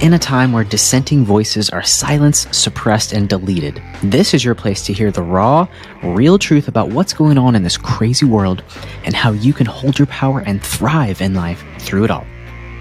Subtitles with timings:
[0.00, 3.82] in a time where dissenting voices are silenced, suppressed, and deleted.
[4.02, 5.68] This is your place to hear the raw,
[6.02, 8.62] real truth about what's going on in this crazy world
[9.04, 12.26] and how you can hold your power and thrive in life through it all.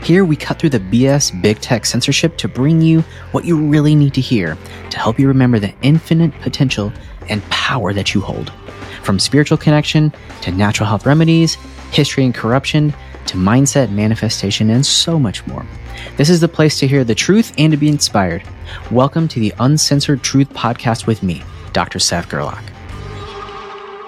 [0.01, 3.01] Here, we cut through the BS big tech censorship to bring you
[3.31, 4.57] what you really need to hear
[4.89, 6.93] to help you remember the infinite potential
[7.27, 8.53] and power that you hold.
[9.03, 11.55] From spiritual connection to natural health remedies,
[11.91, 12.93] history and corruption,
[13.25, 15.65] to mindset, manifestation, and so much more.
[16.17, 18.43] This is the place to hear the truth and to be inspired.
[18.91, 21.99] Welcome to the Uncensored Truth Podcast with me, Dr.
[21.99, 22.63] Seth Gerlach.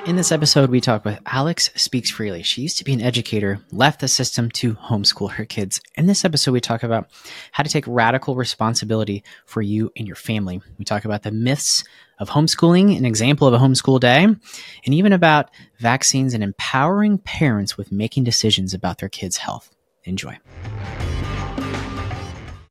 [0.07, 2.41] In this episode, we talk with Alex Speaks Freely.
[2.41, 5.79] She used to be an educator, left the system to homeschool her kids.
[5.95, 7.11] In this episode, we talk about
[7.51, 10.59] how to take radical responsibility for you and your family.
[10.79, 11.83] We talk about the myths
[12.17, 14.39] of homeschooling, an example of a homeschool day, and
[14.87, 19.69] even about vaccines and empowering parents with making decisions about their kids' health.
[20.03, 20.35] Enjoy.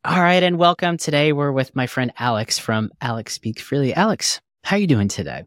[0.03, 0.97] All right, and welcome.
[0.97, 3.93] Today we're with my friend Alex from Alex Speaks Freely.
[3.93, 5.45] Alex, how are you doing today?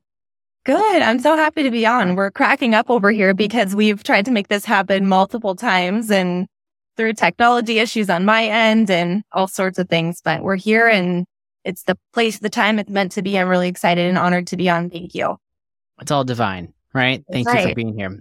[0.63, 1.01] Good.
[1.01, 2.13] I'm so happy to be on.
[2.13, 6.45] We're cracking up over here because we've tried to make this happen multiple times and
[6.97, 11.25] through technology issues on my end and all sorts of things, but we're here and
[11.63, 13.39] it's the place, the time it's meant to be.
[13.39, 14.91] I'm really excited and honored to be on.
[14.91, 15.35] Thank you.
[15.99, 17.23] It's all divine, right?
[17.31, 17.63] Thank right.
[17.63, 18.19] you for being here.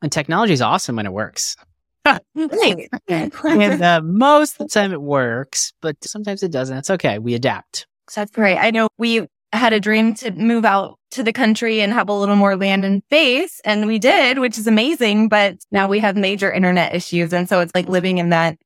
[0.00, 1.56] And technology is awesome when it works.
[2.34, 6.76] and uh, most of the time it works, but sometimes it doesn't.
[6.76, 7.18] It's okay.
[7.18, 7.86] We adapt.
[8.14, 8.58] That's great.
[8.58, 12.12] I know we had a dream to move out to the country and have a
[12.12, 13.60] little more land and space.
[13.64, 15.28] And we did, which is amazing.
[15.28, 17.32] But now we have major internet issues.
[17.32, 18.58] And so it's like living in that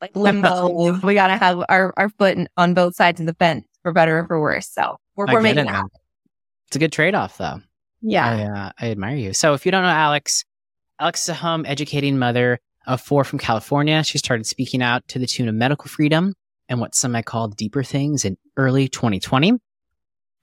[0.00, 0.98] like limbo.
[1.02, 4.20] we got to have our, our foot on both sides of the fence for better
[4.20, 4.68] or for worse.
[4.68, 5.84] So we're, we're making it.
[6.68, 7.60] It's a good trade off though.
[8.00, 8.26] Yeah.
[8.26, 9.32] I, uh, I admire you.
[9.34, 10.44] So if you don't know Alex,
[10.98, 14.02] Alex is a home educating mother of four from California.
[14.04, 16.34] She started speaking out to the tune of medical freedom
[16.68, 19.54] and what some might call deeper things in early 2020.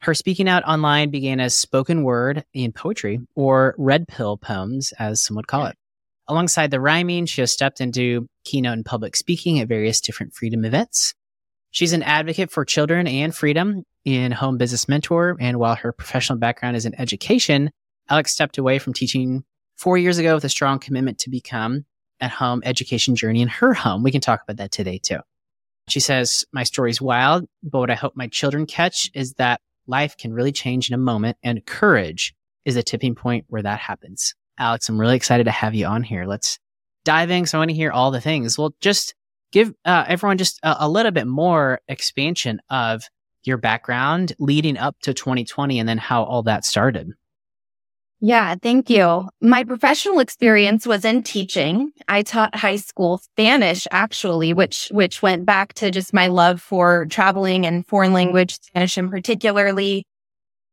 [0.02, 5.22] Her speaking out online began as spoken word in poetry or red pill poems, as
[5.22, 5.76] some would call it.
[6.28, 10.64] Alongside the rhyming, she has stepped into keynote and public speaking at various different freedom
[10.64, 11.14] events.
[11.72, 15.36] She's an advocate for children and freedom in Home Business Mentor.
[15.40, 17.72] And while her professional background is in education,
[18.10, 19.44] Alex stepped away from teaching
[19.76, 21.86] four years ago with a strong commitment to become
[22.22, 24.04] at home education journey in her home.
[24.04, 25.20] We can talk about that today too.
[25.88, 30.16] She says, My story's wild, but what I hope my children catch is that life
[30.18, 32.34] can really change in a moment and courage
[32.66, 34.36] is a tipping point where that happens.
[34.58, 36.26] Alex, I'm really excited to have you on here.
[36.26, 36.60] Let's
[37.06, 37.46] dive in.
[37.46, 38.58] So I want to hear all the things.
[38.58, 39.16] Well, just
[39.52, 43.04] give uh, everyone just a, a little bit more expansion of
[43.44, 47.12] your background leading up to 2020 and then how all that started.
[48.22, 49.30] Yeah, thank you.
[49.40, 51.92] My professional experience was in teaching.
[52.10, 57.06] I taught high school Spanish actually, which which went back to just my love for
[57.06, 60.04] traveling and foreign language, Spanish in particularly.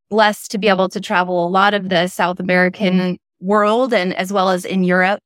[0.09, 4.31] Blessed to be able to travel a lot of the South American world and as
[4.33, 5.19] well as in Europe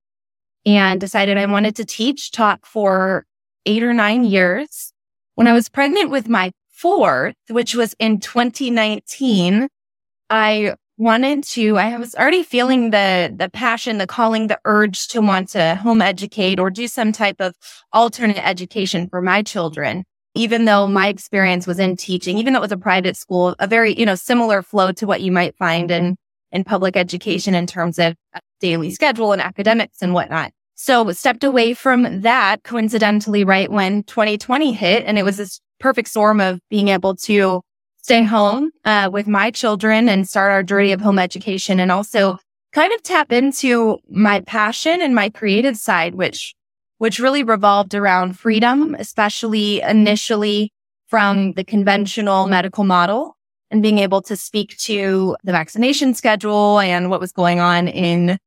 [0.66, 3.26] and decided I wanted to teach, taught for
[3.66, 4.94] eight or nine years.
[5.36, 9.68] When I was pregnant with my fourth, which was in 2019,
[10.30, 15.20] I wanted to, I was already feeling the, the passion, the calling, the urge to
[15.20, 17.56] want to home educate or do some type of
[17.92, 20.06] alternate education for my children.
[20.36, 23.68] Even though my experience was in teaching, even though it was a private school, a
[23.68, 26.16] very, you know, similar flow to what you might find in,
[26.52, 28.16] in public education in terms of
[28.60, 30.52] daily schedule and academics and whatnot.
[30.76, 36.10] So stepped away from that coincidentally right when 2020 hit and it was this perfect
[36.10, 37.62] storm of being able to
[38.02, 42.38] stay home uh, with my children and start our journey of home education and also
[42.74, 46.56] kind of tap into my passion and my creative side, which,
[46.98, 50.72] which really revolved around freedom, especially initially
[51.08, 53.36] from the conventional medical model
[53.70, 58.38] and being able to speak to the vaccination schedule and what was going on in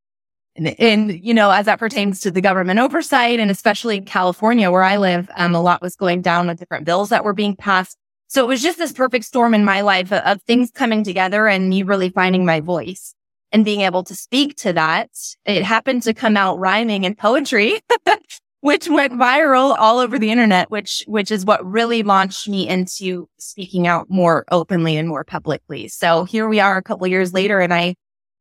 [0.57, 4.99] in, you know, as that pertains to the government oversight and especially California where I
[4.99, 7.99] live, um, a lot was going down with different bills that were being passed
[8.29, 11.47] so it was just this perfect storm in my life of, of things coming together
[11.47, 13.15] and me really finding my voice
[13.53, 15.11] and being able to speak to that.
[15.45, 17.81] It happened to come out rhyming in poetry,
[18.61, 23.29] which went viral all over the internet, which, which is what really launched me into
[23.39, 25.87] speaking out more openly and more publicly.
[25.89, 27.95] So here we are a couple years later and I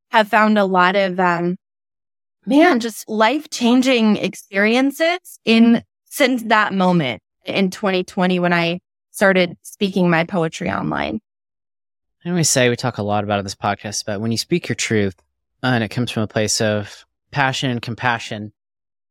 [0.10, 1.58] have found a lot of, um,
[2.46, 8.80] man, just life changing experiences in since that moment in 2020 when I
[9.14, 11.22] started speaking my poetry online.
[12.26, 14.68] I always say we talk a lot about in this podcast, but when you speak
[14.68, 15.16] your truth
[15.62, 18.52] uh, and it comes from a place of passion and compassion,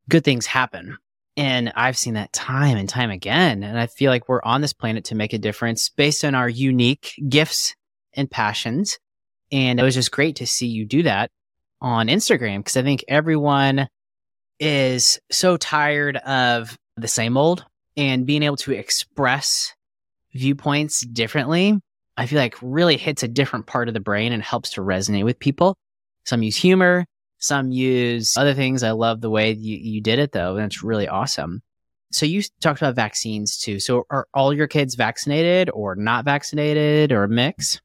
[0.08, 0.98] good things happen.
[1.36, 3.62] And I've seen that time and time again.
[3.62, 6.48] And I feel like we're on this planet to make a difference based on our
[6.48, 7.74] unique gifts
[8.14, 8.98] and passions.
[9.50, 11.30] And it was just great to see you do that
[11.80, 13.88] on Instagram because I think everyone
[14.58, 17.64] is so tired of the same old
[17.96, 19.74] and being able to express
[20.32, 21.78] viewpoints differently.
[22.16, 25.24] I feel like really hits a different part of the brain and helps to resonate
[25.24, 25.76] with people.
[26.24, 27.06] Some use humor,
[27.38, 28.82] some use other things.
[28.82, 30.56] I love the way you, you did it though.
[30.56, 31.62] And it's really awesome.
[32.12, 33.80] So you talked about vaccines too.
[33.80, 37.80] So are all your kids vaccinated or not vaccinated or a mix?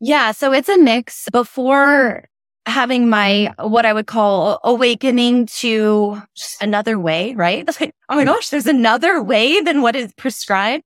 [0.00, 0.32] Yeah.
[0.32, 1.28] So it's a mix.
[1.30, 2.28] Before
[2.66, 6.20] having my, what I would call awakening to
[6.60, 7.68] another way, right?
[7.80, 10.82] Like, oh my gosh, there's another way than what is prescribed.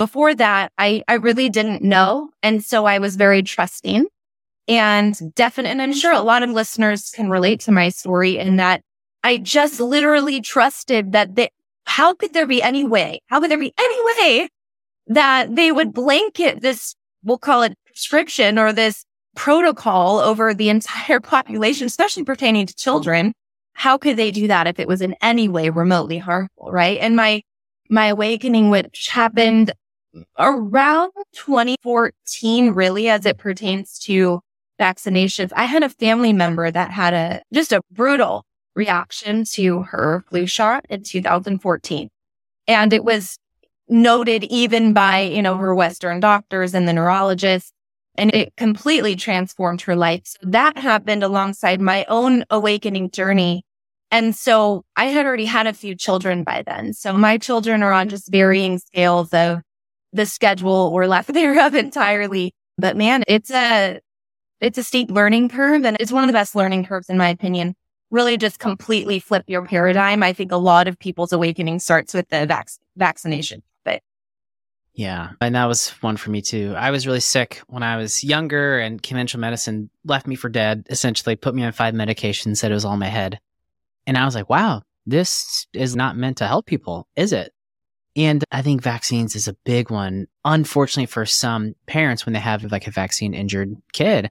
[0.00, 2.30] Before that, I, I really didn't know.
[2.42, 4.06] And so I was very trusting
[4.66, 5.68] and definite.
[5.68, 8.80] And I'm sure a lot of listeners can relate to my story in that
[9.22, 11.50] I just literally trusted that they,
[11.84, 13.20] how could there be any way?
[13.26, 14.48] How could there be any way
[15.08, 19.04] that they would blanket this, we'll call it prescription or this
[19.36, 23.34] protocol over the entire population, especially pertaining to children?
[23.74, 26.70] How could they do that if it was in any way remotely harmful?
[26.72, 26.96] Right.
[27.02, 27.42] And my,
[27.90, 29.74] my awakening, which happened
[30.38, 34.40] around 2014, really, as it pertains to
[34.80, 35.52] vaccinations.
[35.54, 40.46] I had a family member that had a just a brutal reaction to her flu
[40.46, 42.08] shot in 2014.
[42.66, 43.36] And it was
[43.88, 47.72] noted even by, you know, her Western doctors and the neurologists.
[48.16, 50.22] And it completely transformed her life.
[50.24, 53.64] So that happened alongside my own awakening journey.
[54.10, 56.92] And so I had already had a few children by then.
[56.92, 59.60] So my children are on just varying scales of
[60.12, 62.54] the schedule or lack thereof entirely.
[62.78, 64.00] But man, it's a,
[64.60, 67.28] it's a steep learning curve and it's one of the best learning curves in my
[67.28, 67.74] opinion.
[68.10, 70.22] Really just completely flip your paradigm.
[70.22, 73.62] I think a lot of people's awakening starts with the vac- vaccination.
[73.84, 74.02] But
[74.94, 76.74] yeah, and that was one for me too.
[76.76, 80.86] I was really sick when I was younger and conventional medicine left me for dead,
[80.90, 83.38] essentially put me on five medications, said it was all in my head.
[84.06, 87.52] And I was like, wow, this is not meant to help people, is it?
[88.20, 90.26] And I think vaccines is a big one.
[90.44, 94.28] Unfortunately for some parents, when they have like a vaccine injured kid,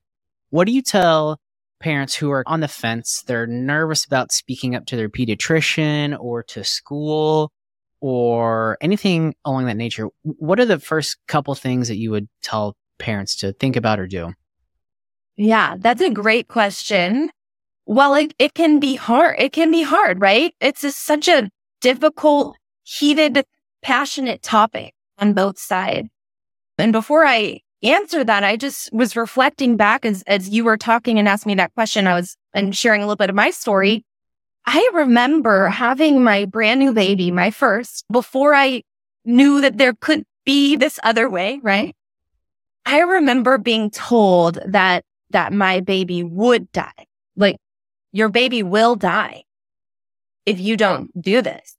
[0.51, 1.39] what do you tell
[1.80, 3.24] parents who are on the fence?
[3.25, 7.51] They're nervous about speaking up to their pediatrician or to school
[8.00, 10.09] or anything along that nature.
[10.21, 14.06] What are the first couple things that you would tell parents to think about or
[14.06, 14.33] do?
[15.36, 17.31] Yeah, that's a great question.
[17.88, 19.38] Well, it, it can be hard.
[19.39, 20.53] It can be hard, right?
[20.62, 21.50] It's such a
[21.81, 23.44] difficult, heated,
[23.81, 26.10] passionate topic on both sides.
[26.78, 31.20] And before I answer that, I just was reflecting back as, as you were talking
[31.20, 32.08] and asked me that question.
[32.08, 34.06] I was and sharing a little bit of my story.
[34.66, 38.84] I remember having my brand new baby, my first, before I
[39.26, 41.96] knew that there could be this other way, right?
[42.86, 47.06] I remember being told that, that my baby would die.
[47.36, 47.58] Like
[48.12, 49.44] your baby will die
[50.46, 51.75] if you don't do this.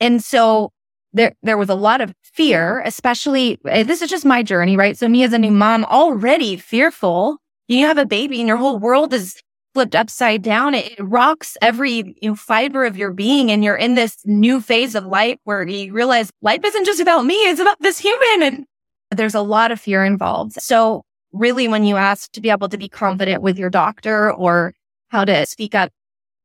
[0.00, 0.70] And so
[1.14, 4.98] there, there was a lot of fear, especially, eh, this is just my journey, right?
[4.98, 7.38] So me as a new mom, already fearful.
[7.68, 9.40] You have a baby and your whole world is
[9.74, 10.74] flipped upside down.
[10.74, 13.50] It, it rocks every you know, fiber of your being.
[13.50, 17.24] And you're in this new phase of life where you realize life isn't just about
[17.24, 17.34] me.
[17.34, 18.42] It's about this human.
[18.42, 18.66] And
[19.10, 20.54] there's a lot of fear involved.
[20.54, 24.74] So really, when you ask to be able to be confident with your doctor or
[25.08, 25.92] how to speak up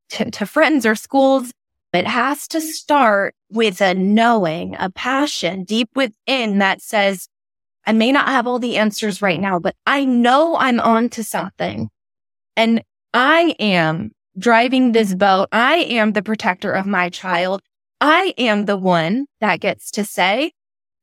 [0.10, 1.52] to, to friends or schools,
[1.94, 7.28] it has to start with a knowing, a passion deep within that says,
[7.86, 11.24] I may not have all the answers right now, but I know I'm on to
[11.24, 11.90] something.
[12.56, 15.50] And I am driving this boat.
[15.52, 17.62] I am the protector of my child.
[18.00, 20.52] I am the one that gets to say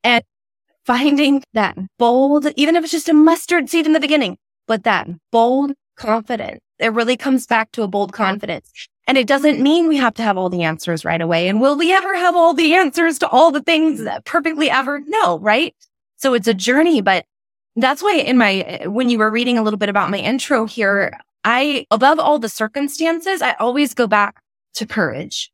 [0.05, 0.23] and
[0.85, 4.39] finding that bold, even if it's just a mustard seed in the beginning,
[4.69, 6.61] but that bold confidence.
[6.79, 8.71] It really comes back to a bold confidence.
[9.07, 11.49] And it doesn't mean we have to have all the answers right away.
[11.49, 15.01] And will we ever have all the answers to all the things perfectly ever?
[15.07, 15.75] No, right?
[16.17, 17.25] So it's a journey, but
[17.77, 21.19] that's why in my, when you were reading a little bit about my intro here,
[21.45, 24.41] I, above all the circumstances, I always go back
[24.75, 25.53] to courage.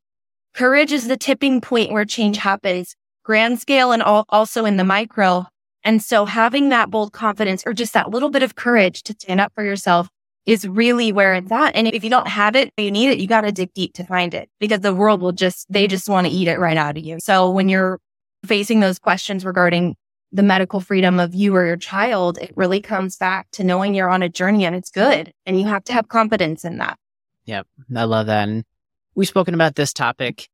[0.55, 4.83] Courage is the tipping point where change happens, grand scale and all, also in the
[4.83, 5.45] micro.
[5.83, 9.41] And so having that bold confidence or just that little bit of courage to stand
[9.41, 10.09] up for yourself
[10.45, 11.75] is really where it's at.
[11.75, 14.03] And if you don't have it, you need it, you got to dig deep to
[14.03, 16.97] find it because the world will just, they just want to eat it right out
[16.97, 17.19] of you.
[17.19, 17.99] So when you're
[18.45, 19.95] facing those questions regarding
[20.31, 24.09] the medical freedom of you or your child, it really comes back to knowing you're
[24.09, 25.31] on a journey and it's good.
[25.45, 26.97] And you have to have confidence in that.
[27.45, 27.67] Yep.
[27.95, 28.49] I love that.
[28.49, 28.65] And
[29.15, 30.49] we've spoken about this topic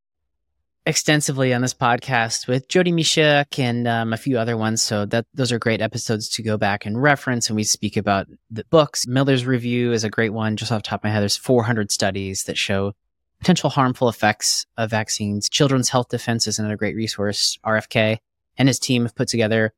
[0.86, 4.82] extensively on this podcast with Jody Mishuk and um, a few other ones.
[4.82, 7.48] So that those are great episodes to go back and reference.
[7.48, 9.06] And we speak about the books.
[9.06, 10.56] Miller's review is a great one.
[10.56, 12.92] Just off top of my head, there's 400 studies that show
[13.38, 15.48] potential harmful effects of vaccines.
[15.48, 17.58] Children's Health Defense is another great resource.
[17.64, 18.18] RFK
[18.58, 19.72] and his team have put together,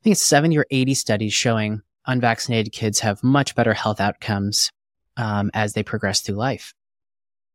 [0.00, 4.72] I think it's 70 or 80 studies showing unvaccinated kids have much better health outcomes
[5.18, 6.72] um, as they progress through life.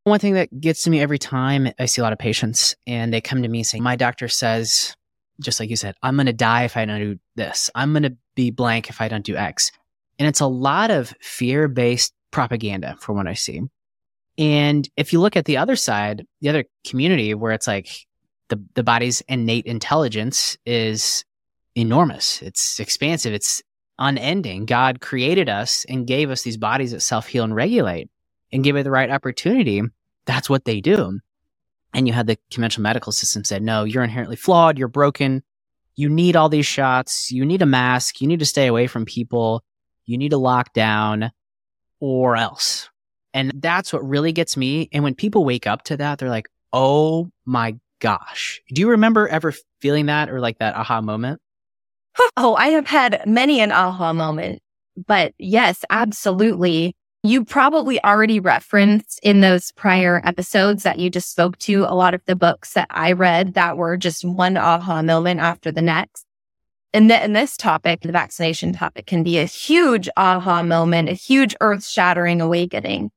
[0.06, 3.14] One thing that gets to me every time I see a lot of patients and
[3.14, 4.96] they come to me saying, My doctor says,
[5.40, 7.70] just like you said, I'm going to die if I don't do this.
[7.74, 9.72] I'm going to be blank if I don't do X.
[10.20, 13.62] And it's a lot of fear based propaganda for what I see.
[14.38, 17.90] And if you look at the other side, the other community where it's like
[18.50, 21.24] the, the body's innate intelligence is
[21.76, 22.42] enormous.
[22.42, 23.34] It's expansive.
[23.34, 23.62] It's
[24.00, 24.66] unending.
[24.66, 28.10] God created us and gave us these bodies that self heal and regulate
[28.54, 29.82] and give it the right opportunity,
[30.26, 31.20] that's what they do.
[31.94, 34.78] And you had the conventional medical system said, no, you're inherently flawed.
[34.78, 35.44] You're broken.
[35.96, 37.32] You need all these shots.
[37.32, 38.22] You need a mask.
[38.22, 39.64] You need to stay away from people.
[40.06, 41.32] You need to lock down
[42.00, 42.90] or else.
[43.34, 44.90] And that's what really gets me.
[44.92, 48.62] And when people wake up to that, they're like, oh my gosh.
[48.70, 51.42] Do you remember ever feeling that or like that aha moment?
[52.38, 54.62] Oh, I have had many an aha moment.
[55.08, 56.96] But yes, absolutely.
[57.26, 62.14] You probably already referenced in those prior episodes that you just spoke to a lot
[62.14, 66.26] of the books that I read that were just one aha moment after the next.
[66.94, 71.56] And in this topic, the vaccination topic can be a huge aha moment, a huge
[71.62, 73.10] earth shattering awakening,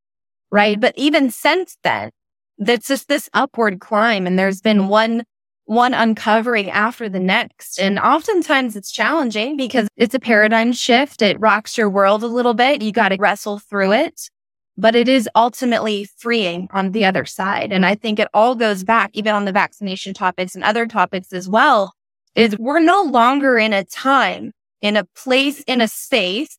[0.52, 0.80] right?
[0.80, 2.10] But even since then,
[2.58, 5.24] that's just this upward climb and there's been one
[5.66, 7.78] one uncovering after the next.
[7.78, 11.22] And oftentimes it's challenging because it's a paradigm shift.
[11.22, 12.82] It rocks your world a little bit.
[12.82, 14.30] You got to wrestle through it,
[14.78, 17.72] but it is ultimately freeing on the other side.
[17.72, 21.32] And I think it all goes back, even on the vaccination topics and other topics
[21.32, 21.92] as well,
[22.34, 26.58] is we're no longer in a time, in a place, in a space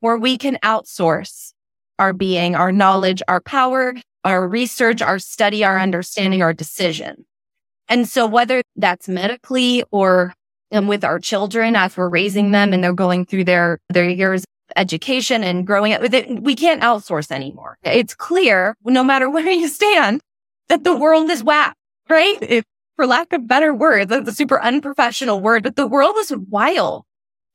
[0.00, 1.52] where we can outsource
[1.98, 7.24] our being, our knowledge, our power, our research, our study, our understanding, our decision.
[7.88, 10.34] And so whether that's medically or
[10.72, 14.42] um, with our children as we're raising them and they're going through their, their years
[14.42, 17.76] of education and growing up with it, we can't outsource anymore.
[17.82, 20.20] It's clear, no matter where you stand,
[20.68, 21.76] that the world is whack,
[22.08, 22.38] right?
[22.40, 22.64] If,
[22.96, 27.04] for lack of better words, that's a super unprofessional word, but the world is wild.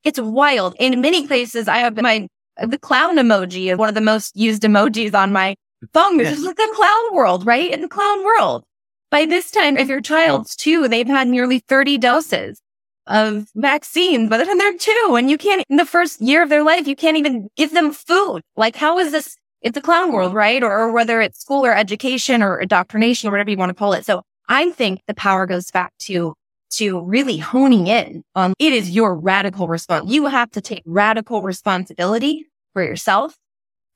[0.04, 0.74] It's wild.
[0.78, 4.62] In many places, I have my, the clown emoji is one of the most used
[4.62, 5.56] emojis on my
[5.92, 6.18] phone.
[6.18, 7.70] This is like the clown world, right?
[7.70, 8.64] In the clown world.
[9.10, 10.62] By this time, if your child's oh.
[10.62, 12.62] two, they've had nearly 30 doses
[13.06, 16.48] of vaccines by the time they're two and you can't, in the first year of
[16.48, 18.42] their life, you can't even give them food.
[18.56, 19.36] Like, how is this?
[19.62, 20.62] It's a clown world, right?
[20.62, 23.92] Or, or whether it's school or education or indoctrination or whatever you want to call
[23.92, 24.06] it.
[24.06, 26.34] So I think the power goes back to
[26.72, 30.08] to really honing in on it is your radical response.
[30.08, 33.36] You have to take radical responsibility for yourself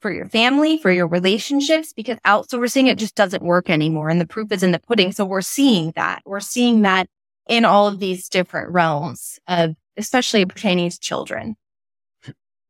[0.05, 4.11] for your family, for your relationships, because outsourcing it just doesn't work anymore.
[4.11, 5.13] And the proof is in the pudding.
[5.13, 6.21] So we're seeing that.
[6.27, 7.07] We're seeing that
[7.49, 11.57] in all of these different realms of, especially pertaining to children.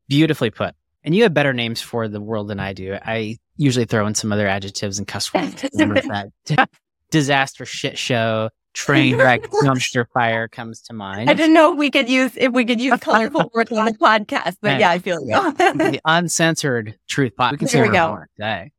[0.07, 0.77] Beautifully put.
[1.03, 2.97] And you have better names for the world than I do.
[3.03, 5.61] I usually throw in some other adjectives and cuss words.
[5.73, 6.71] that
[7.11, 11.31] disaster shit show, train wreck dumpster fire comes to mind.
[11.31, 13.93] I didn't know if we could use if we could use colorful words on the
[13.93, 15.53] podcast, but yeah, I feel you.
[15.53, 17.53] the uncensored truth podcast.
[17.53, 18.19] We can there we go.
[18.37, 18.73] Today.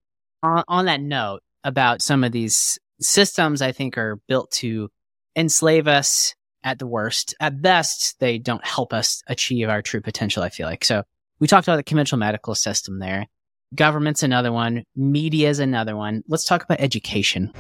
[0.43, 4.89] On, on that note about some of these systems, I think are built to
[5.35, 7.33] enslave us at the worst.
[7.39, 10.43] At best, they don't help us achieve our true potential.
[10.43, 11.03] I feel like so.
[11.39, 13.27] We talked about the conventional medical system there.
[13.73, 14.83] Government's another one.
[14.95, 16.23] Media is another one.
[16.27, 17.51] Let's talk about education.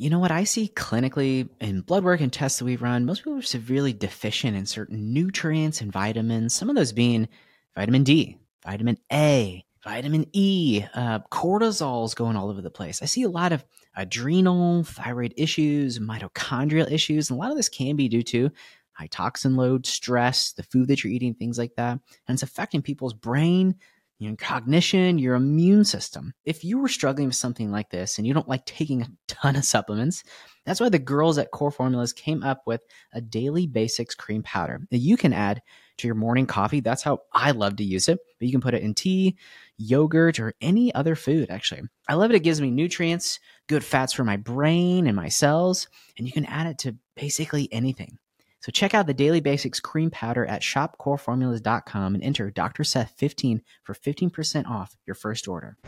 [0.00, 3.04] You know what I see clinically in blood work and tests that we run?
[3.04, 7.28] Most people are severely deficient in certain nutrients and vitamins, some of those being
[7.74, 13.02] vitamin D, vitamin A, vitamin E, uh, cortisol's going all over the place.
[13.02, 13.62] I see a lot of
[13.94, 18.50] adrenal, thyroid issues, mitochondrial issues, and a lot of this can be due to
[18.92, 22.00] high toxin load, stress, the food that you're eating, things like that.
[22.26, 23.74] And it's affecting people's brain,
[24.20, 26.34] your cognition, your immune system.
[26.44, 29.56] If you were struggling with something like this and you don't like taking a ton
[29.56, 30.22] of supplements,
[30.66, 32.82] that's why the girls at Core Formulas came up with
[33.14, 35.62] a daily basics cream powder that you can add
[35.96, 36.80] to your morning coffee.
[36.80, 39.38] That's how I love to use it, but you can put it in tea,
[39.78, 41.82] yogurt, or any other food, actually.
[42.06, 42.36] I love it.
[42.36, 46.44] It gives me nutrients, good fats for my brain and my cells, and you can
[46.44, 48.18] add it to basically anything.
[48.60, 52.84] So check out the Daily Basics cream powder at shopcoreformulas.com and enter Dr.
[52.84, 55.78] Seth 15 for 15% off your first order.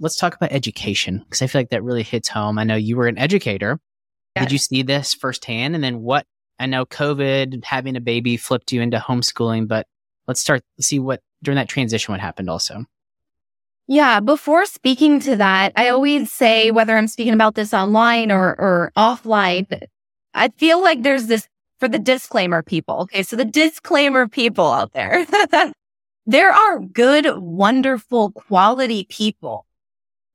[0.00, 2.58] let's talk about education because I feel like that really hits home.
[2.58, 3.80] I know you were an educator.
[4.36, 4.44] Yes.
[4.44, 5.74] Did you see this firsthand?
[5.74, 6.26] And then what?
[6.60, 9.86] I know COVID, having a baby flipped you into homeschooling, but
[10.26, 12.84] let's start see what during that transition what happened also.
[13.86, 18.54] Yeah, before speaking to that, I always say whether I'm speaking about this online or
[18.60, 19.66] or offline,
[20.34, 22.96] I feel like there's this for the disclaimer people.
[23.02, 25.26] Okay, so the disclaimer people out there.
[26.26, 29.64] there are good, wonderful, quality people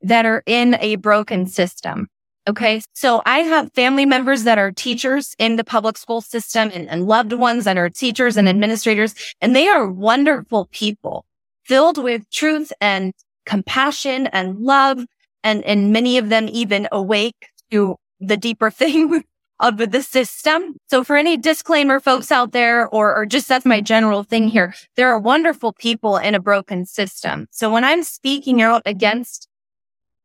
[0.02, 2.08] that are in a broken system.
[2.48, 2.82] Okay.
[2.94, 7.08] So I have family members that are teachers in the public school system and, and,
[7.08, 11.26] loved ones that are teachers and administrators, and they are wonderful people
[11.64, 13.14] filled with truth and
[13.46, 15.06] compassion and love.
[15.46, 19.24] And, and many of them even awake to the deeper thing
[19.64, 20.76] of the system.
[20.90, 24.76] So for any disclaimer folks out there, or, or just that's my general thing here,
[24.96, 27.48] there are wonderful people in a broken system.
[27.50, 29.48] So when I'm speaking out against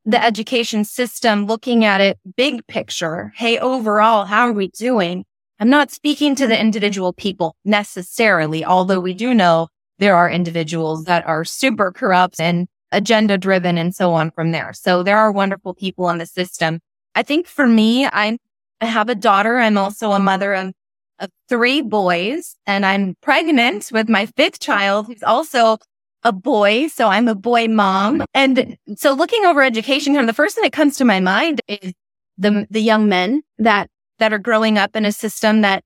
[0.04, 3.32] the education system, looking at it big picture.
[3.36, 5.24] Hey, overall, how are we doing?
[5.60, 9.68] I'm not speaking to the individual people necessarily, although we do know
[9.98, 14.72] there are individuals that are super corrupt and agenda driven and so on from there.
[14.72, 16.80] So there are wonderful people in the system.
[17.14, 18.38] I think for me, I'm,
[18.80, 19.58] I have a daughter.
[19.58, 20.72] I'm also a mother of,
[21.18, 25.78] of three boys and I'm pregnant with my fifth child who's also
[26.24, 26.88] a boy.
[26.88, 28.24] So I'm a boy mom.
[28.34, 31.92] And so looking over education here, the first thing that comes to my mind is
[32.36, 35.82] the, the young men that, that are growing up in a system that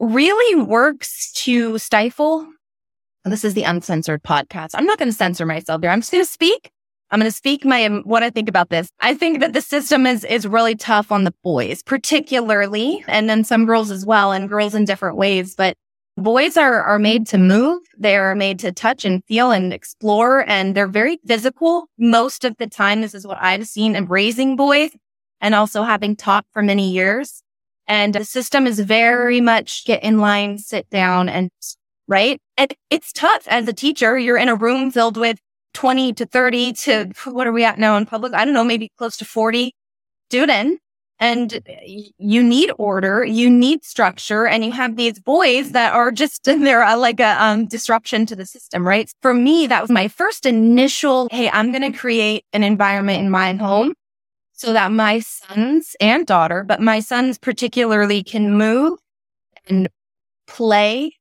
[0.00, 2.46] really works to stifle.
[3.24, 4.70] This is the uncensored podcast.
[4.74, 5.90] I'm not going to censor myself here.
[5.90, 6.70] I'm just going to speak.
[7.10, 8.88] I'm going to speak my, um, what I think about this.
[9.00, 13.44] I think that the system is, is really tough on the boys, particularly, and then
[13.44, 15.54] some girls as well, and girls in different ways.
[15.54, 15.76] But
[16.16, 17.82] Boys are, are made to move.
[17.98, 20.48] They are made to touch and feel and explore.
[20.48, 23.00] And they're very physical most of the time.
[23.00, 24.90] This is what I've seen in raising boys
[25.40, 27.42] and also having taught for many years.
[27.88, 31.50] And the system is very much get in line, sit down and
[32.06, 32.40] right.
[32.56, 34.16] And it's tough as a teacher.
[34.16, 35.40] You're in a room filled with
[35.74, 38.32] 20 to 30 to what are we at now in public?
[38.32, 39.74] I don't know, maybe close to 40
[40.28, 40.80] students
[41.20, 41.60] and
[42.18, 46.82] you need order, you need structure, and you have these boys that are just they're
[46.82, 49.10] uh, like a um, disruption to the system, right?
[49.22, 51.28] For me, that was my first initial.
[51.30, 53.94] Hey, I'm going to create an environment in my home
[54.52, 58.98] so that my sons and daughter, but my sons particularly, can move
[59.66, 59.88] and
[60.46, 61.16] play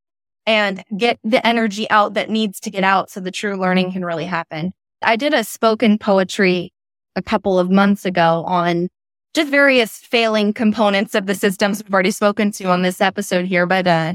[0.46, 4.04] and get the energy out that needs to get out, so the true learning can
[4.04, 4.74] really happen.
[5.02, 6.72] I did a spoken poetry
[7.16, 8.90] a couple of months ago on
[9.34, 13.66] just various failing components of the systems we've already spoken to on this episode here,
[13.66, 14.14] but uh,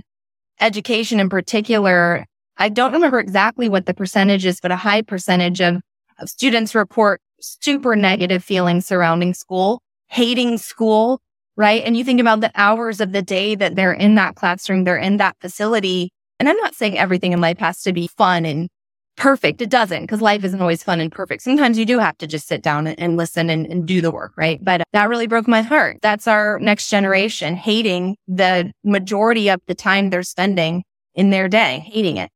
[0.61, 2.25] education in particular,
[2.57, 5.81] I don't remember exactly what the percentage is, but a high percentage of,
[6.19, 11.21] of students report super negative feelings surrounding school, hating school,
[11.57, 11.83] right?
[11.85, 14.97] And you think about the hours of the day that they're in that classroom, they're
[14.97, 16.11] in that facility.
[16.39, 18.69] And I'm not saying everything in life has to be fun and
[19.17, 19.61] perfect.
[19.61, 21.43] It doesn't because life isn't always fun and perfect.
[21.43, 24.33] Sometimes you do have to just sit down and, listen and, and, do the work,
[24.37, 24.63] right?
[24.63, 25.99] But that really broke my heart.
[26.01, 31.85] That's our next generation hating the majority of the time they're spending in their day,
[31.91, 32.31] hating it.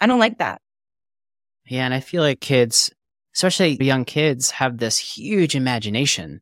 [0.00, 0.60] I don't like that.
[1.66, 1.84] Yeah.
[1.84, 2.92] And I feel like kids,
[3.34, 6.40] especially young kids, have this huge imagination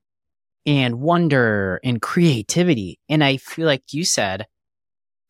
[0.64, 2.98] and wonder and creativity.
[3.08, 4.46] And I feel like you said,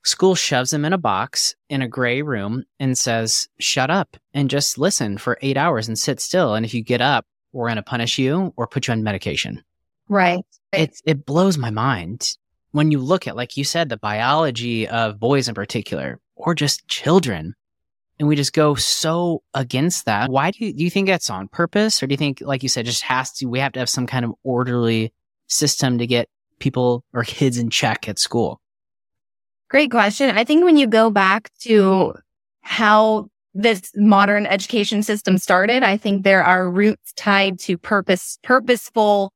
[0.04, 4.50] School shoves him in a box in a gray room and says, shut up and
[4.50, 6.54] just listen for eight hours and sit still.
[6.54, 9.62] And if you get up, we're going to punish you or put you on medication.
[10.08, 10.44] Right.
[10.72, 12.36] It, it blows my mind
[12.72, 16.88] when you look at, like you said, the biology of boys in particular, or just
[16.88, 17.54] children.
[18.18, 20.30] And we just go so against that.
[20.30, 22.02] Why do you, do you think that's on purpose?
[22.02, 24.06] Or do you think, like you said, just has to, we have to have some
[24.06, 25.12] kind of orderly
[25.48, 28.60] system to get people or kids in check at school?
[29.72, 30.36] Great question.
[30.36, 32.14] I think when you go back to
[32.60, 39.32] how this modern education system started, I think there are roots tied to purpose, purposeful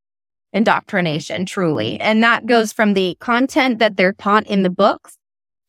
[0.52, 1.98] indoctrination, truly.
[2.00, 5.16] And that goes from the content that they're taught in the books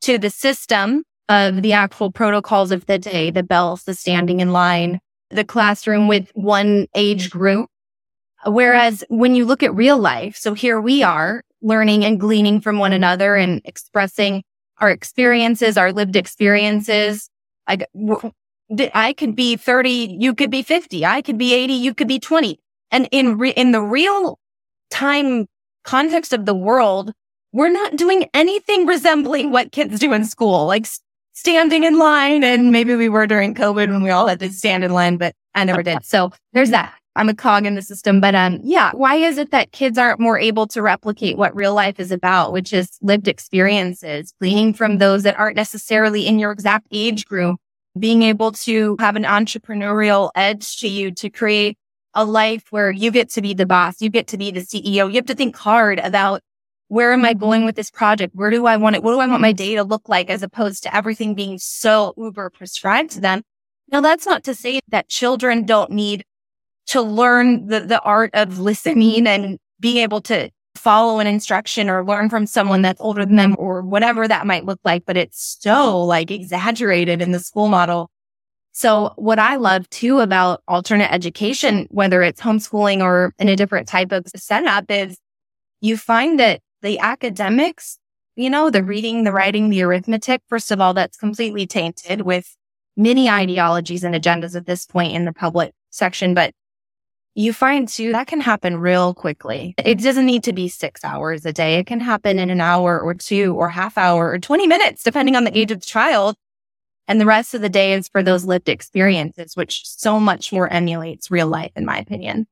[0.02, 4.52] to the system of the actual protocols of the day, the bells, the standing in
[4.52, 5.00] line,
[5.30, 7.70] the classroom with one age group.
[8.46, 12.80] Whereas when you look at real life, so here we are learning and gleaning from
[12.80, 14.44] one another and expressing
[14.80, 17.30] our experiences, our lived experiences.
[17.68, 17.80] I,
[18.94, 22.20] I could be 30, you could be 50, I could be 80, you could be
[22.20, 22.60] 20.
[22.92, 24.40] And in re- in the real
[24.90, 25.48] time
[25.84, 27.14] context of the world,
[27.52, 30.86] we're not doing anything resembling what kids do in school, like
[31.34, 32.44] standing in line.
[32.44, 35.34] And maybe we were during COVID when we all had to stand in line, but
[35.56, 36.06] I never did.
[36.06, 36.94] So there's that.
[37.18, 40.20] I'm a cog in the system, but um, yeah, why is it that kids aren't
[40.20, 45.00] more able to replicate what real life is about, which is lived experiences, gleaning from
[45.00, 47.60] those that aren't necessarily in your exact age group,
[47.98, 51.78] being able to have an entrepreneurial edge to you to create
[52.14, 55.10] a life where you get to be the boss, you get to be the CEO,
[55.10, 56.42] you have to think hard about
[56.88, 58.34] where am I going with this project?
[58.34, 59.04] Where do I want it?
[59.04, 62.14] What do I want my day to look like as opposed to everything being so
[62.16, 63.42] uber prescribed to them?
[63.90, 66.24] Now, that's not to say that children don't need
[66.88, 69.28] to learn the, the art of listening mm-hmm.
[69.28, 73.56] and being able to follow an instruction or learn from someone that's older than them
[73.60, 75.06] or whatever that might look like.
[75.06, 78.10] But it's so like exaggerated in the school model.
[78.72, 83.88] So what I love too about alternate education, whether it's homeschooling or in a different
[83.88, 85.18] type of setup is
[85.82, 87.98] you find that the academics,
[88.36, 92.56] you know, the reading, the writing, the arithmetic, first of all, that's completely tainted with
[92.96, 96.36] many ideologies and agendas at this point in the public section.
[96.36, 96.54] But
[97.38, 99.76] you find too that can happen real quickly.
[99.78, 101.76] It doesn't need to be six hours a day.
[101.76, 105.36] It can happen in an hour or two or half hour or 20 minutes, depending
[105.36, 106.36] on the age of the child.
[107.08, 110.68] And the rest of the day is for those lived experiences, which so much more
[110.68, 112.48] emulates real life, in my opinion.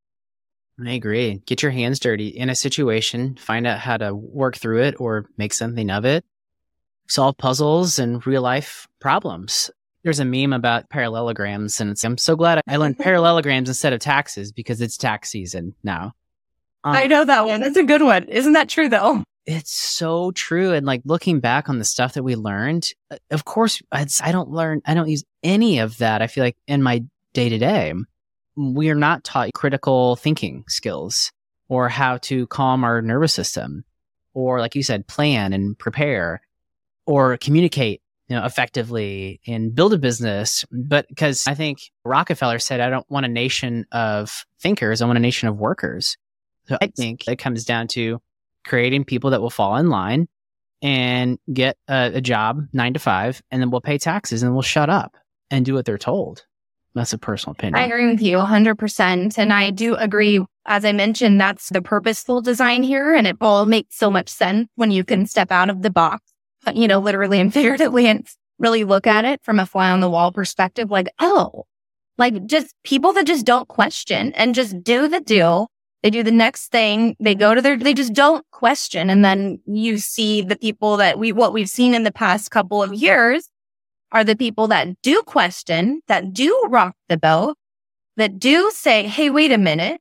[0.79, 1.41] I agree.
[1.47, 5.25] Get your hands dirty in a situation, find out how to work through it or
[5.35, 6.23] make something of it,
[7.07, 9.71] solve puzzles and real life problems
[10.05, 14.51] there's a meme about parallelograms, and I'm so glad I learned parallelograms instead of taxes
[14.51, 16.13] because it's tax season now.
[16.83, 17.59] Um, I know that one.
[17.59, 18.25] That's a good one.
[18.25, 19.23] Isn't that true though?
[19.47, 20.73] It's so true.
[20.73, 24.51] And like looking back on the stuff that we learned, uh, of course, I don't
[24.51, 26.21] learn, I don't use any of that.
[26.21, 27.93] I feel like in my day to day,
[28.55, 31.31] we are not taught critical thinking skills
[31.67, 33.83] or how to calm our nervous system
[34.35, 36.41] or, like you said, plan and prepare
[37.07, 40.65] or communicate you know, effectively and build a business.
[40.71, 45.01] But because I think Rockefeller said, I don't want a nation of thinkers.
[45.01, 46.17] I want a nation of workers.
[46.67, 48.19] So I think it comes down to
[48.65, 50.27] creating people that will fall in line
[50.81, 54.61] and get a, a job nine to five, and then we'll pay taxes and we'll
[54.61, 55.15] shut up
[55.51, 56.45] and do what they're told.
[56.95, 57.75] That's a personal opinion.
[57.75, 59.37] I agree with you 100%.
[59.37, 60.43] And I do agree.
[60.65, 63.13] As I mentioned, that's the purposeful design here.
[63.13, 66.23] And it all makes so much sense when you can step out of the box
[66.65, 68.27] Uh, you know, literally and figuratively and
[68.59, 71.65] really look at it from a fly on the wall perspective, like, oh,
[72.17, 75.69] like just people that just don't question and just do the deal.
[76.01, 77.15] They do the next thing.
[77.19, 79.09] They go to their, they just don't question.
[79.09, 82.81] And then you see the people that we, what we've seen in the past couple
[82.81, 83.49] of years
[84.11, 87.57] are the people that do question, that do rock the boat,
[88.17, 89.99] that do say, Hey, wait a minute.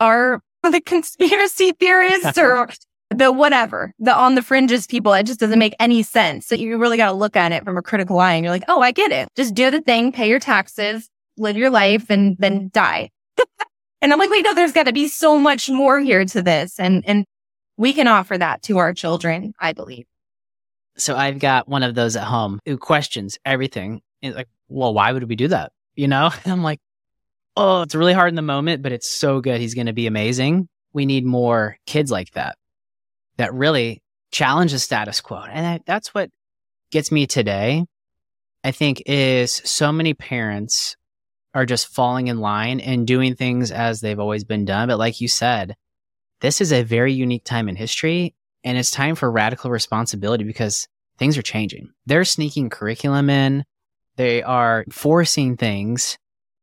[0.00, 2.68] Are the conspiracy theorists or
[3.10, 6.46] the whatever, the on the fringes people, it just doesn't make any sense.
[6.46, 8.64] So you really got to look at it from a critical eye and you're like,
[8.68, 9.28] oh, I get it.
[9.36, 13.10] Just do the thing, pay your taxes, live your life and then die.
[14.02, 16.80] and I'm like, wait, no, there's got to be so much more here to this.
[16.80, 17.24] And, and
[17.76, 20.06] we can offer that to our children, I believe.
[20.98, 24.00] So I've got one of those at home who questions everything.
[24.22, 25.72] It's like, well, why would we do that?
[25.94, 26.30] You know?
[26.44, 26.80] And I'm like,
[27.56, 29.60] oh, it's really hard in the moment, but it's so good.
[29.60, 30.68] He's going to be amazing.
[30.92, 32.56] We need more kids like that
[33.36, 35.42] that really challenge the status quo.
[35.50, 36.30] And that's what
[36.90, 37.86] gets me today,
[38.64, 40.96] I think, is so many parents
[41.54, 44.88] are just falling in line and doing things as they've always been done.
[44.88, 45.74] But like you said,
[46.40, 50.86] this is a very unique time in history and it's time for radical responsibility because
[51.18, 51.90] things are changing.
[52.04, 53.64] They're sneaking curriculum in,
[54.16, 56.18] they are forcing things,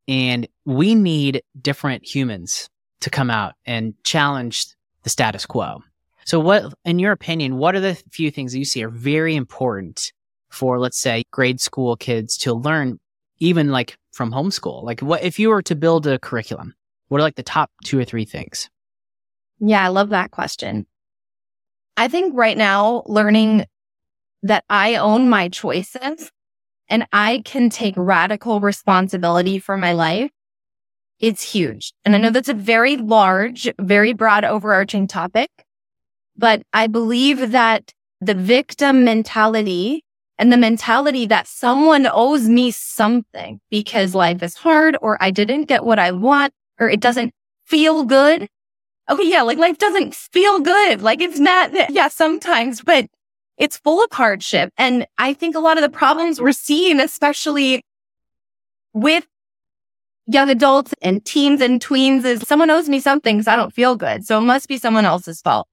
[0.07, 2.69] and we need different humans
[3.01, 4.67] to come out and challenge
[5.03, 5.81] the status quo.
[6.25, 9.36] So, what, in your opinion, what are the few things that you see are very
[9.36, 10.12] important
[10.49, 12.99] for, let's say, grade school kids to learn,
[13.39, 14.83] even like from homeschool?
[14.83, 16.73] Like, what if you were to build a curriculum?
[17.07, 18.69] What are like the top two or three things?
[19.59, 20.86] Yeah, I love that question.
[21.95, 23.65] I think right now, learning
[24.41, 26.31] that I own my choices
[26.89, 30.31] and I can take radical responsibility for my life
[31.23, 31.93] it's huge.
[32.03, 35.49] And I know that's a very large, very broad, overarching topic.
[36.38, 40.04] But I believe that the victim mentality
[40.38, 45.65] and the mentality that someone owes me something because life is hard or I didn't
[45.65, 47.34] get what I want or it doesn't
[47.65, 48.48] feel good.
[49.10, 49.30] Okay.
[49.30, 49.43] Yeah.
[49.43, 51.02] Like life doesn't feel good.
[51.02, 53.06] Like it's not, yeah, sometimes, but
[53.58, 54.74] it's full of hardship.
[54.78, 57.84] And I think a lot of the problems we're seeing, especially
[58.93, 59.28] with
[60.26, 63.96] young adults and teens and tweens is someone owes me something because I don't feel
[63.96, 64.26] good.
[64.26, 65.67] So it must be someone else's fault.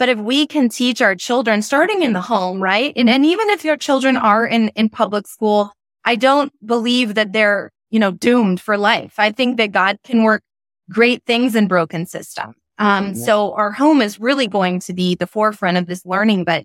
[0.00, 2.94] But if we can teach our children starting in the home, right?
[2.96, 5.72] And, and even if your children are in, in public school,
[6.06, 9.16] I don't believe that they're, you know, doomed for life.
[9.18, 10.42] I think that God can work
[10.90, 12.54] great things in broken systems.
[12.78, 16.64] Um, so our home is really going to be the forefront of this learning, but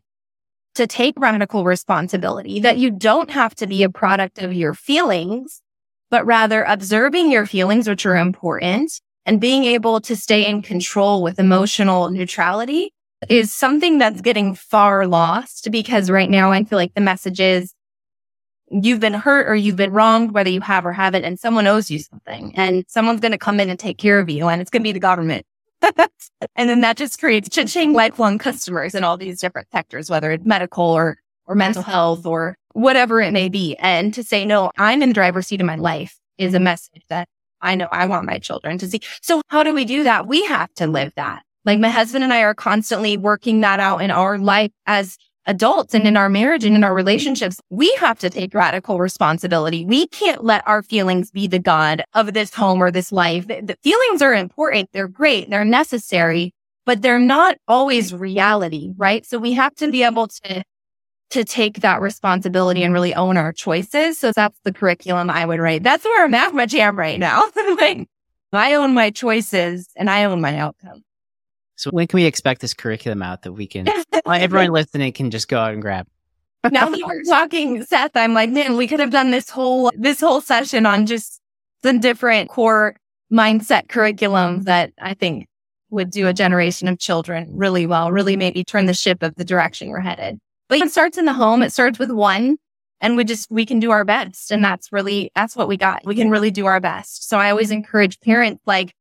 [0.76, 5.62] to take radical responsibility that you don't have to be a product of your feelings,
[6.10, 8.94] but rather observing your feelings, which are important
[9.26, 12.94] and being able to stay in control with emotional neutrality
[13.30, 17.74] is something that's getting far lost because right now I feel like the message is
[18.70, 21.92] you've been hurt or you've been wronged, whether you have or haven't, and someone owes
[21.92, 24.70] you something and someone's going to come in and take care of you and it's
[24.70, 25.46] going to be the government.
[25.82, 30.46] and then that just creates cha-ching lifelong customers in all these different sectors, whether it's
[30.46, 33.76] medical or, or mental health or whatever it may be.
[33.78, 37.04] And to say, no, I'm in the driver's seat of my life is a message
[37.10, 37.28] that
[37.62, 39.02] I know I want my children to see.
[39.22, 40.28] So how do we do that?
[40.28, 41.45] We have to live that.
[41.66, 45.94] Like my husband and I are constantly working that out in our life as adults
[45.94, 49.86] and in our marriage and in our relationships, we have to take radical responsibility.
[49.86, 53.48] We can't let our feelings be the God of this home or this life.
[53.48, 54.90] The, the, feelings are important.
[54.92, 55.50] They're great.
[55.50, 56.54] They're necessary,
[56.86, 59.26] but they're not always reality, right?
[59.26, 60.64] So we have to be able to,
[61.32, 64.18] to take that responsibility and really own our choices.
[64.18, 65.84] So that's the curriculum I would write.
[65.84, 67.44] That's where I'm at my jam right now.
[67.80, 68.08] like
[68.52, 71.04] I own my choices and I own my outcome.
[71.76, 73.88] So when can we expect this curriculum out that we can,
[74.26, 76.08] everyone listening can just go out and grab?
[76.72, 80.20] now that we're talking, Seth, I'm like, man, we could have done this whole, this
[80.20, 81.42] whole session on just
[81.84, 82.96] the different core
[83.32, 85.48] mindset curriculum that I think
[85.90, 89.46] would do a generation of children really well, really maybe turn the ship of the
[89.46, 90.40] direction we're headed.
[90.68, 91.62] But it starts in the home.
[91.62, 92.58] It starts with one
[93.02, 94.52] and we just, we can do our best.
[94.52, 96.06] And that's really, that's what we got.
[96.06, 97.30] We can really do our best.
[97.30, 98.94] So I always encourage parents like,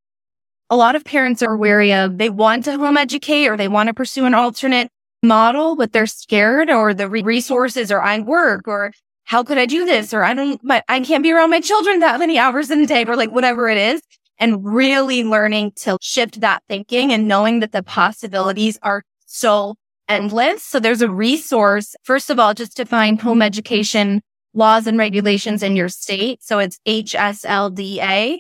[0.70, 3.88] a lot of parents are wary of they want to home educate or they want
[3.88, 4.90] to pursue an alternate
[5.22, 8.92] model, but they're scared or the resources or I work or
[9.24, 10.12] how could I do this?
[10.12, 13.05] Or I don't, I can't be around my children that many hours in the day
[13.07, 14.03] or like whatever it is.
[14.38, 19.77] And really learning to shift that thinking and knowing that the possibilities are so
[20.09, 20.64] endless.
[20.64, 21.94] So there's a resource.
[22.03, 24.22] First of all, just to find home education
[24.53, 26.42] laws and regulations in your state.
[26.42, 28.38] So it's HSLDA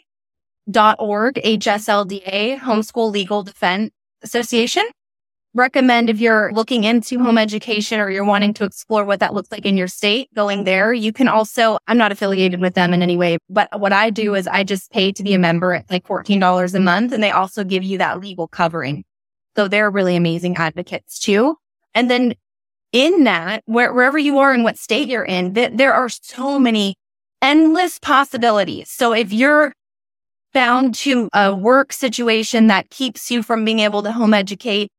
[0.98, 3.90] org, HSLDA, Homeschool Legal Defense
[4.22, 4.84] Association.
[5.56, 9.52] Recommend if you're looking into home education or you're wanting to explore what that looks
[9.52, 10.92] like in your state, going there.
[10.92, 14.34] You can also, I'm not affiliated with them in any way, but what I do
[14.34, 17.30] is I just pay to be a member at like $14 a month and they
[17.30, 19.04] also give you that legal covering.
[19.54, 21.56] So they're really amazing advocates too.
[21.94, 22.34] And then
[22.90, 26.58] in that, where, wherever you are and what state you're in, th- there are so
[26.58, 26.96] many
[27.40, 28.90] endless possibilities.
[28.90, 29.72] So if you're
[30.54, 34.90] bound to a work situation that keeps you from being able to home educate,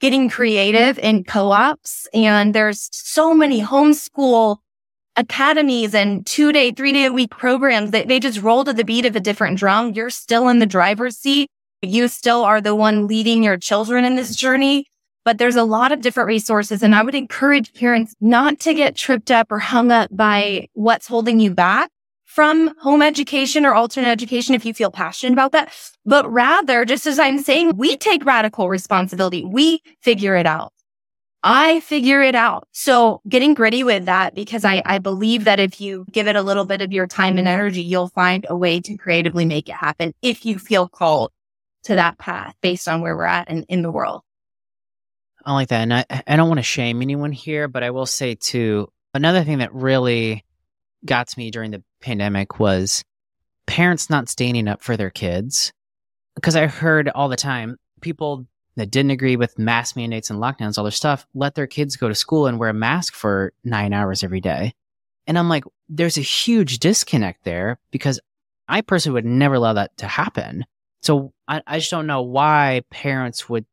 [0.00, 2.08] getting creative in co-ops.
[2.14, 4.58] And there's so many homeschool
[5.16, 8.84] academies and two day, three day a week programs that they just roll to the
[8.84, 9.92] beat of a different drum.
[9.92, 11.50] You're still in the driver's seat.
[11.82, 14.86] You still are the one leading your children in this journey.
[15.24, 16.82] But there's a lot of different resources.
[16.82, 21.06] And I would encourage parents not to get tripped up or hung up by what's
[21.06, 21.91] holding you back
[22.34, 25.70] from home education or alternate education if you feel passionate about that.
[26.06, 29.44] But rather, just as I'm saying, we take radical responsibility.
[29.44, 30.72] We figure it out.
[31.42, 32.68] I figure it out.
[32.72, 36.42] So getting gritty with that because I, I believe that if you give it a
[36.42, 39.74] little bit of your time and energy, you'll find a way to creatively make it
[39.74, 41.32] happen if you feel called
[41.84, 44.22] to that path based on where we're at and in the world.
[45.44, 45.82] I like that.
[45.82, 49.44] And I, I don't want to shame anyone here, but I will say too, another
[49.44, 50.46] thing that really
[51.04, 53.04] got to me during the pandemic was
[53.66, 55.72] parents not standing up for their kids.
[56.34, 60.78] Because I heard all the time people that didn't agree with mask mandates and lockdowns,
[60.78, 63.92] all their stuff, let their kids go to school and wear a mask for nine
[63.92, 64.72] hours every day.
[65.26, 68.18] And I'm like, there's a huge disconnect there because
[68.68, 70.64] I personally would never allow that to happen.
[71.02, 73.66] So I, I just don't know why parents would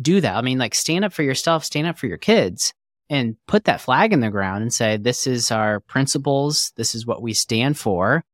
[0.00, 0.36] do that.
[0.36, 2.72] I mean, like, stand up for yourself, stand up for your kids
[3.08, 6.72] and put that flag in the ground and say, this is our principles.
[6.76, 8.24] This is what we stand for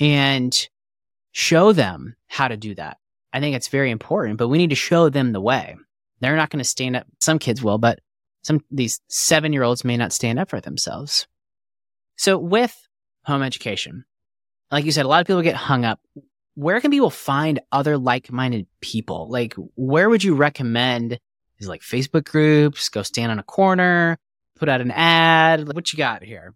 [0.00, 0.68] and
[1.32, 2.98] show them how to do that.
[3.32, 5.76] I think it's very important, but we need to show them the way.
[6.20, 7.06] They're not going to stand up.
[7.20, 8.00] Some kids will, but
[8.42, 11.26] some these seven year olds may not stand up for themselves.
[12.16, 12.74] So with
[13.24, 14.04] home education,
[14.70, 16.00] like you said, a lot of people get hung up.
[16.54, 19.28] Where can people find other like minded people?
[19.30, 21.20] Like, where would you recommend
[21.58, 24.18] is like Facebook groups, go stand on a corner,
[24.56, 25.72] put out an ad.
[25.72, 26.54] What you got here?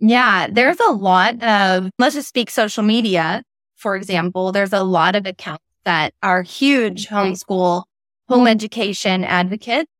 [0.00, 3.42] Yeah, there's a lot of, let's just speak social media.
[3.76, 7.84] For example, there's a lot of accounts that are huge homeschool,
[8.28, 9.90] home education advocates.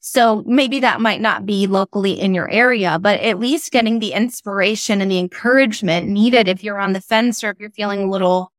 [0.00, 4.12] So maybe that might not be locally in your area, but at least getting the
[4.12, 8.10] inspiration and the encouragement needed if you're on the fence or if you're feeling a
[8.10, 8.52] little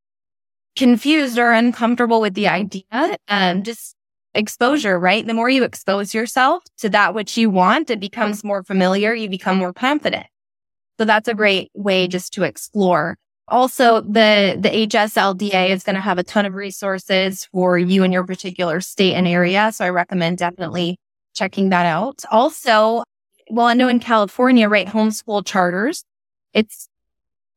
[0.75, 3.95] confused or uncomfortable with the idea, um, just
[4.39, 5.25] exposure, right?
[5.25, 9.13] The more you expose yourself to that which you want, it becomes more familiar.
[9.13, 10.25] You become more confident.
[10.97, 13.17] So that's a great way just to explore.
[13.47, 18.12] Also, the, the HSLDA is going to have a ton of resources for you in
[18.12, 19.71] your particular state and area.
[19.71, 20.97] So I recommend definitely
[21.34, 22.23] checking that out.
[22.32, 23.04] Also,
[23.49, 26.04] well, I know in California, right, homeschool charters,
[26.54, 26.88] it's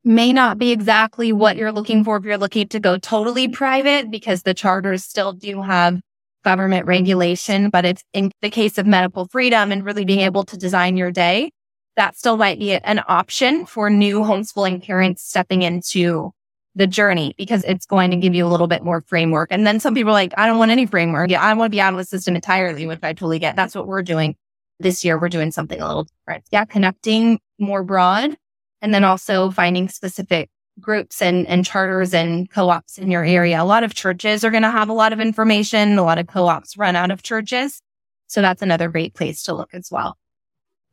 [0.04, 4.10] may not be exactly what you're looking for if you're looking to go totally private
[4.10, 6.00] because the charters still do have
[6.42, 7.70] government regulation.
[7.70, 11.10] But it's in the case of medical freedom and really being able to design your
[11.10, 11.50] day,
[11.96, 16.32] that still might be an option for new homeschooling parents stepping into
[16.74, 19.48] the journey because it's going to give you a little bit more framework.
[19.50, 21.30] And then some people are like, I don't want any framework.
[21.30, 23.56] Yeah, I want to be out of the system entirely, which I totally get.
[23.56, 24.36] That's what we're doing
[24.80, 25.18] this year.
[25.18, 26.44] We're doing something a little different.
[26.50, 28.36] Yeah, connecting more broad
[28.80, 30.48] and then also finding specific
[30.80, 33.62] groups and, and charters and co-ops in your area.
[33.62, 35.98] A lot of churches are going to have a lot of information.
[35.98, 37.82] A lot of co-ops run out of churches.
[38.26, 40.16] So that's another great place to look as well.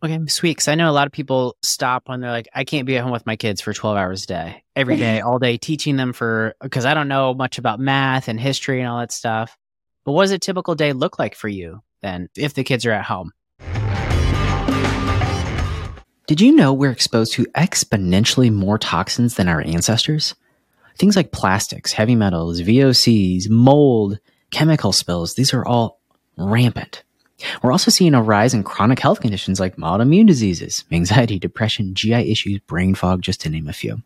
[0.03, 0.51] Okay, sweet.
[0.51, 3.03] Because I know a lot of people stop when they're like, I can't be at
[3.03, 6.13] home with my kids for 12 hours a day, every day, all day, teaching them
[6.13, 9.57] for, because I don't know much about math and history and all that stuff.
[10.05, 12.91] But what does a typical day look like for you then if the kids are
[12.91, 13.31] at home?
[16.29, 20.35] Did you know we're exposed to exponentially more toxins than our ancestors?
[20.95, 24.19] Things like plastics, heavy metals, VOCs, mold,
[24.51, 25.99] chemical spills, these are all
[26.37, 27.01] rampant.
[27.63, 32.31] We're also seeing a rise in chronic health conditions like autoimmune diseases, anxiety, depression, GI
[32.31, 34.03] issues, brain fog, just to name a few.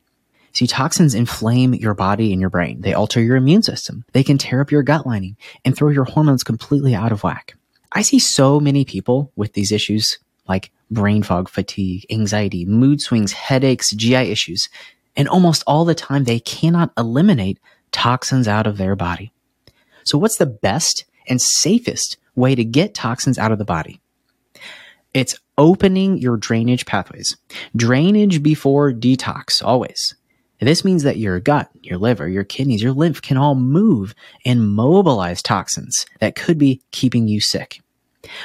[0.53, 2.79] See, toxins inflame your body and your brain.
[2.79, 4.05] They alter your immune system.
[4.13, 7.57] They can tear up your gut lining and throw your hormones completely out of whack.
[7.91, 13.32] I see so many people with these issues like brain fog, fatigue, anxiety, mood swings,
[13.32, 14.69] headaches, GI issues.
[15.15, 17.60] And almost all the time, they cannot eliminate
[17.91, 19.32] toxins out of their body.
[20.04, 24.00] So what's the best and safest way to get toxins out of the body.
[25.13, 27.38] It's opening your drainage pathways.
[27.76, 30.15] Drainage before detox, always.
[30.60, 34.15] This means that your gut, your liver, your kidneys, your lymph can all move
[34.46, 37.82] and mobilize toxins that could be keeping you sick.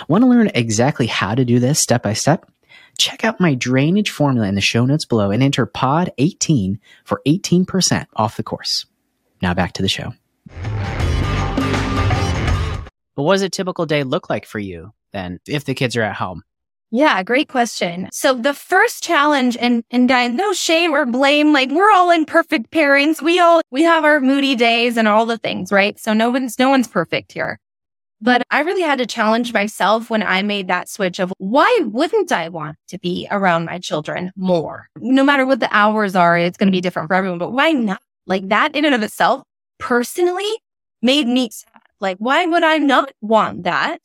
[0.08, 2.50] Want to learn exactly how to do this step by step?
[2.98, 7.22] Check out my drainage formula in the show notes below and enter POD 18 for
[7.26, 8.86] 18% off the course.
[9.40, 10.12] Now back to the show.
[13.14, 16.02] But what does a typical day look like for you then if the kids are
[16.02, 16.42] at home?
[16.90, 18.08] Yeah, great question.
[18.12, 21.52] So the first challenge and, and guys, no shame or blame.
[21.52, 23.20] Like we're all imperfect parents.
[23.20, 25.98] We all, we have our moody days and all the things, right?
[25.98, 27.58] So no one's, no one's perfect here.
[28.20, 32.32] But I really had to challenge myself when I made that switch of why wouldn't
[32.32, 34.88] I want to be around my children more?
[34.96, 37.72] No matter what the hours are, it's going to be different for everyone, but why
[37.72, 38.02] not?
[38.26, 39.42] Like that in and of itself
[39.78, 40.50] personally
[41.00, 44.00] made me sad like, why would I not want that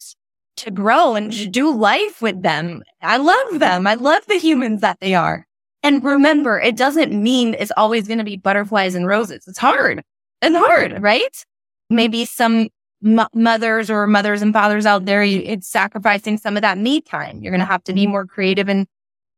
[0.57, 2.83] to grow and do life with them?
[3.01, 3.87] I love them.
[3.87, 5.45] I love the humans that they are.
[5.83, 9.45] And remember, it doesn't mean it's always going to be butterflies and roses.
[9.47, 10.01] It's hard
[10.41, 11.45] and hard, right?
[11.89, 12.69] Maybe some
[13.03, 17.01] m- mothers or mothers and fathers out there, you, it's sacrificing some of that me
[17.01, 17.41] time.
[17.41, 18.87] You're going to have to be more creative and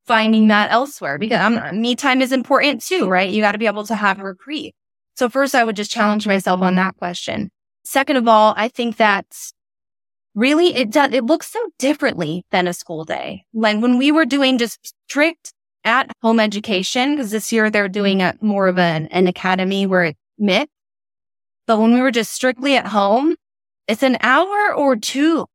[0.06, 3.30] finding that elsewhere because um, me time is important too, right?
[3.30, 4.74] You got to be able to have a reprieve.
[5.16, 7.50] So first I would just challenge myself on that question.
[7.84, 9.26] Second of all, I think that
[10.36, 13.46] really it does, it looks so differently than a school day.
[13.54, 18.22] Like when we were doing just strict at home education, because this year they're doing
[18.22, 20.72] a more of an, an academy where it's mixed.
[21.68, 23.36] But when we were just strictly at home,
[23.88, 25.46] it's an hour or two,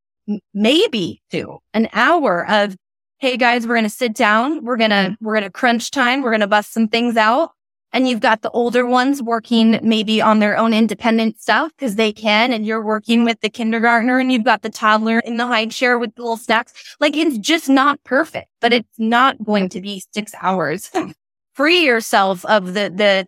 [0.54, 2.76] maybe two, an hour of,
[3.18, 4.64] Hey guys, we're going to sit down.
[4.64, 5.24] We're going to, mm-hmm.
[5.24, 6.22] we're going to crunch time.
[6.22, 7.50] We're going to bust some things out
[7.92, 12.12] and you've got the older ones working maybe on their own independent stuff because they
[12.12, 15.66] can, and you're working with the kindergartner and you've got the toddler in the high
[15.66, 16.96] chair with the little snacks.
[17.00, 20.90] Like it's just not perfect, but it's not going to be six hours.
[21.54, 23.26] Free yourself of the, the,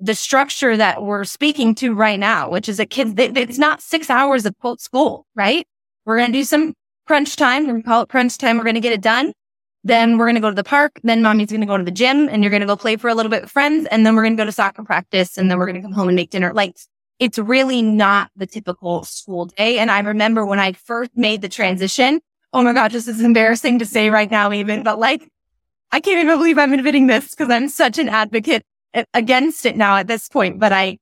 [0.00, 4.08] the structure that we're speaking to right now, which is a kid, it's not six
[4.08, 5.66] hours of quote school, right?
[6.04, 6.74] We're going to do some
[7.06, 7.66] crunch time.
[7.66, 8.56] To call it crunch time.
[8.56, 9.32] We're going to get it done.
[9.84, 11.00] Then we're going to go to the park.
[11.02, 13.08] Then mommy's going to go to the gym and you're going to go play for
[13.08, 13.86] a little bit with friends.
[13.90, 15.92] And then we're going to go to soccer practice and then we're going to come
[15.92, 16.52] home and make dinner.
[16.52, 16.76] Like
[17.18, 19.78] it's really not the typical school day.
[19.78, 22.20] And I remember when I first made the transition.
[22.52, 25.28] Oh my God, this is embarrassing to say right now, even, but like,
[25.92, 28.64] I can't even believe I'm admitting this because I'm such an advocate
[29.14, 30.58] against it now at this point.
[30.58, 30.98] But I,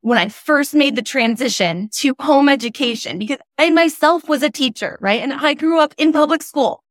[0.00, 4.96] when I first made the transition to home education, because I myself was a teacher,
[5.00, 5.20] right?
[5.20, 6.82] And I grew up in public school.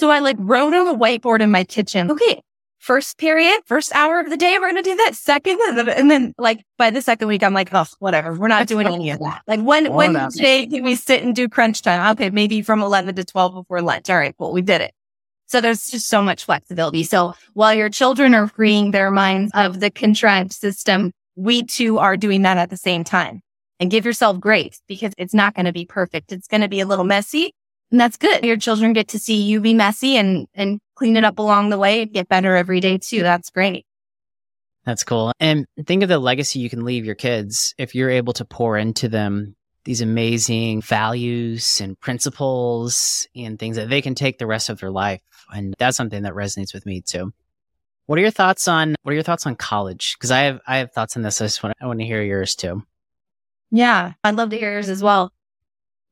[0.00, 2.10] So I like wrote on a whiteboard in my kitchen.
[2.10, 2.40] Okay.
[2.78, 5.14] first period, first hour of the day, we're going to do that.
[5.14, 5.58] Second,
[5.88, 8.34] and then like by the second week, I'm like, oh, whatever.
[8.34, 9.42] We're not doing any of that.
[9.46, 12.12] Like when, when today can we sit and do crunch time?
[12.12, 12.30] Okay.
[12.30, 14.10] Maybe from 11 to 12 before lunch.
[14.10, 14.34] All right.
[14.38, 14.92] Well, we did it.
[15.46, 17.04] So there's just so much flexibility.
[17.04, 22.16] So while your children are freeing their minds of the contrived system, we too are
[22.16, 23.40] doing that at the same time
[23.78, 26.32] and give yourself grace because it's not going to be perfect.
[26.32, 27.52] It's going to be a little messy
[27.90, 28.44] and that's good.
[28.44, 31.78] Your children get to see you be messy and, and clean it up along the
[31.78, 33.22] way and get better every day too.
[33.22, 33.86] That's great.
[34.84, 35.32] That's cool.
[35.40, 38.76] And think of the legacy you can leave your kids if you're able to pour
[38.76, 44.68] into them these amazing values and principles and things that they can take the rest
[44.68, 45.20] of their life.
[45.52, 47.32] And that's something that resonates with me too.
[48.06, 50.16] What are your thoughts on what are your thoughts on college?
[50.16, 51.40] Because I have I have thoughts on this.
[51.40, 52.82] I just want I want to hear yours too.
[53.70, 55.32] Yeah, I'd love to hear yours as well.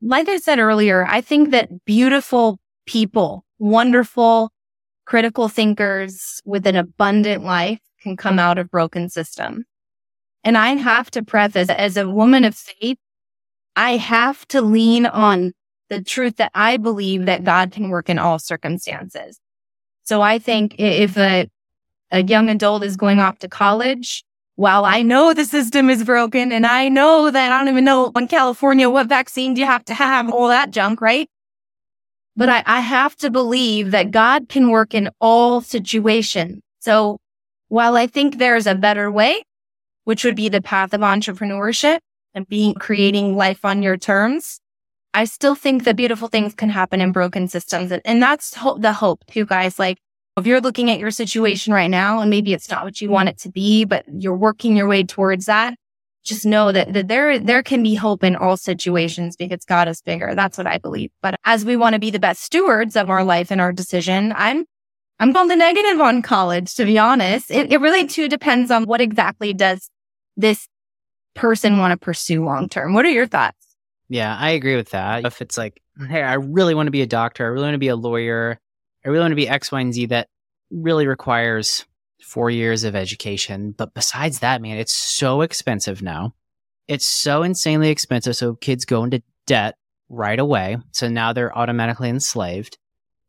[0.03, 4.51] Like I said earlier, I think that beautiful people, wonderful,
[5.05, 9.65] critical thinkers with an abundant life can come out of broken system.
[10.43, 12.99] And I have to preface as a woman of faith,
[13.77, 15.53] I have to lean on
[15.91, 19.39] the truth that I believe that God can work in all circumstances.
[20.03, 21.49] So I think if a,
[22.11, 24.25] a young adult is going off to college,
[24.57, 28.13] while I know the system is broken and I know that I don't even know
[28.15, 31.29] in California what vaccine do you have to have, all that junk, right?
[32.37, 36.61] But I, I have to believe that God can work in all situations.
[36.81, 37.19] So
[37.69, 39.43] while I think there's a better way,
[40.05, 41.99] which would be the path of entrepreneurship
[42.35, 44.61] and being creating life on your terms,
[45.15, 47.93] I still think that beautiful things can happen in broken systems.
[47.93, 49.79] And, and that's ho- the hope too, guys.
[49.79, 49.99] Like
[50.37, 53.29] if you're looking at your situation right now and maybe it's not what you want
[53.29, 55.77] it to be, but you're working your way towards that,
[56.25, 60.03] just know that, that there, there can be hope in all situations because God is
[60.03, 60.35] bigger.
[60.35, 61.11] That's what I believe.
[61.23, 64.35] But as we want to be the best stewards of our life and our decision,
[64.37, 64.65] I'm,
[65.21, 67.53] I'm on the negative on college, to be honest.
[67.53, 69.91] It, it really too depends on what exactly does
[70.37, 70.67] this
[71.35, 72.95] person want to pursue long term.
[72.95, 73.64] What are your thoughts?
[74.09, 75.25] Yeah, I agree with that.
[75.25, 77.79] If it's like, hey, I really want to be a doctor, I really want to
[77.79, 78.61] be a lawyer,
[79.05, 80.29] I really want to be X, Y, and Z, that
[80.71, 81.85] really requires
[82.23, 83.73] four years of education.
[83.73, 86.35] But besides that, man, it's so expensive now.
[86.89, 88.37] It's so insanely expensive.
[88.37, 89.77] So kids go into debt
[90.09, 90.79] right away.
[90.93, 92.79] So now they're automatically enslaved.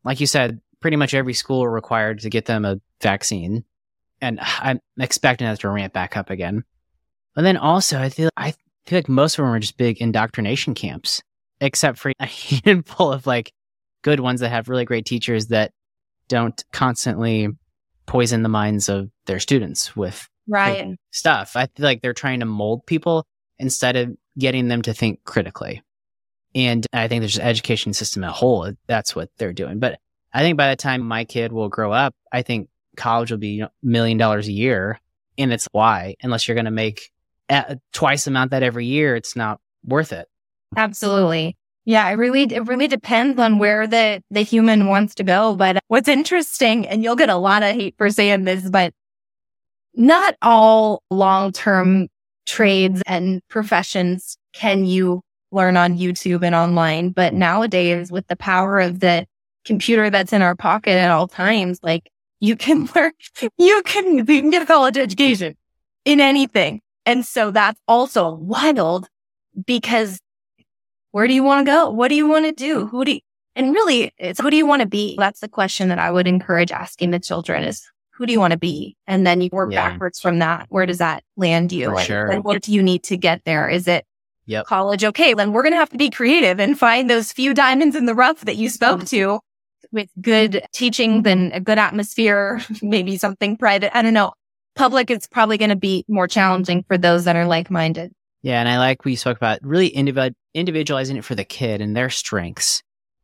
[0.04, 3.64] Like you said, pretty much every school are required to get them a vaccine.
[4.20, 6.64] And I'm expecting that to ramp back up again.
[7.36, 8.54] And then also, I feel I
[8.86, 11.22] feel like most of them are just big indoctrination camps,
[11.60, 13.52] except for a handful of like
[14.02, 15.72] good ones that have really great teachers that
[16.28, 17.48] don't constantly
[18.06, 21.56] poison the minds of their students with right like, stuff.
[21.56, 23.26] I feel like they're trying to mold people
[23.58, 25.82] instead of getting them to think critically.
[26.54, 28.72] And I think there's an education system at whole.
[28.86, 29.78] That's what they're doing.
[29.78, 29.98] But
[30.32, 33.48] I think by the time my kid will grow up, I think college will be
[33.48, 35.00] a you know, million dollars a year.
[35.36, 37.10] And it's why, unless you're going to make
[37.92, 40.26] twice the amount that every year, it's not worth it.
[40.76, 41.56] Absolutely.
[41.84, 45.54] Yeah, it really, it really depends on where the, the human wants to go.
[45.54, 48.92] But what's interesting, and you'll get a lot of hate for saying this, but
[49.94, 52.08] not all long-term
[52.44, 55.22] trades and professions can you
[55.52, 57.10] learn on YouTube and online.
[57.10, 59.26] But nowadays with the power of the
[59.64, 63.12] computer that's in our pocket at all times, like you can learn,
[63.58, 65.56] you can, you can get a college education
[66.04, 66.80] in anything.
[67.06, 69.08] And so that's also wild
[69.64, 70.20] because
[71.12, 71.88] where do you want to go?
[71.88, 72.86] What do you want to do?
[72.88, 73.20] Who do you,
[73.54, 75.16] and really it's who do you want to be?
[75.16, 78.52] That's the question that I would encourage asking the children is who do you want
[78.52, 78.96] to be?
[79.06, 79.90] And then you work yeah.
[79.90, 80.66] backwards from that.
[80.68, 81.96] Where does that land you?
[82.00, 82.26] Sure.
[82.30, 83.68] And what do you need to get there?
[83.68, 84.04] Is it
[84.46, 84.66] yep.
[84.66, 85.04] college?
[85.04, 88.06] Okay, then we're going to have to be creative and find those few diamonds in
[88.06, 89.06] the rough that you spoke mm-hmm.
[89.06, 89.40] to
[89.92, 93.96] with good teaching and a good atmosphere, maybe something private.
[93.96, 94.32] I don't know.
[94.76, 98.12] Public it's probably going to be more challenging for those that are like minded.
[98.42, 101.96] Yeah, and I like we spoke about really individ- individualizing it for the kid and
[101.96, 102.82] their strengths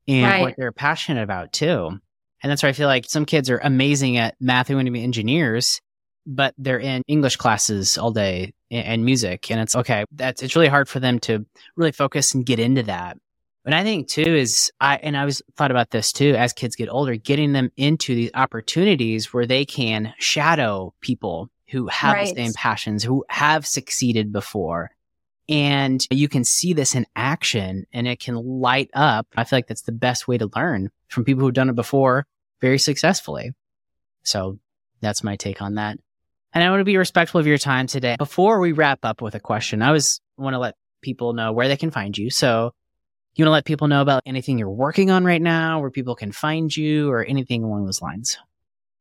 [0.09, 0.41] and right.
[0.41, 1.99] what they're passionate about too.
[2.43, 4.93] And that's where I feel like some kids are amazing at math and want to
[4.93, 5.81] be engineers,
[6.27, 9.51] but they're in English classes all day and, and music.
[9.51, 10.05] And it's okay.
[10.11, 11.47] That's it's really hard for them to
[11.77, 13.17] really focus and get into that.
[13.65, 16.75] But I think too is I and I was thought about this too as kids
[16.75, 22.35] get older, getting them into these opportunities where they can shadow people who have right.
[22.35, 24.91] the same passions, who have succeeded before,
[25.49, 29.27] and you can see this in action and it can light up.
[29.37, 32.27] I feel like that's the best way to learn from people who've done it before
[32.61, 33.53] very successfully.
[34.23, 34.59] So
[35.01, 35.99] that's my take on that.
[36.55, 38.17] And I want to be respectful of your time today.
[38.19, 41.69] Before we wrap up with a question, I was want to let people know where
[41.69, 42.31] they can find you.
[42.31, 42.73] So
[43.37, 46.15] you want to let people know about anything you're working on right now, where people
[46.15, 48.37] can find you or anything along those lines?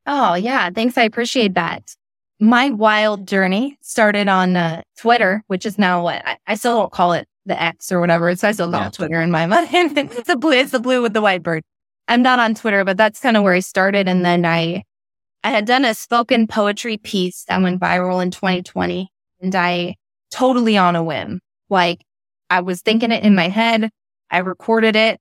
[0.06, 0.70] Oh, yeah.
[0.70, 0.98] Thanks.
[0.98, 1.96] I appreciate that.
[2.40, 6.92] My wild journey started on uh, Twitter, which is now what I, I, still don't
[6.92, 8.36] call it the X or whatever.
[8.36, 8.90] So I still call yeah.
[8.90, 9.70] Twitter in my mind.
[9.72, 11.64] it's the blue, it's the blue with the white bird.
[12.08, 14.08] I'm not on Twitter, but that's kind of where I started.
[14.08, 14.84] And then I,
[15.44, 19.10] I had done a spoken poetry piece that went viral in 2020
[19.42, 19.96] and I
[20.32, 22.02] totally on a whim, like
[22.50, 23.90] I was thinking it in my head.
[24.32, 25.20] I recorded it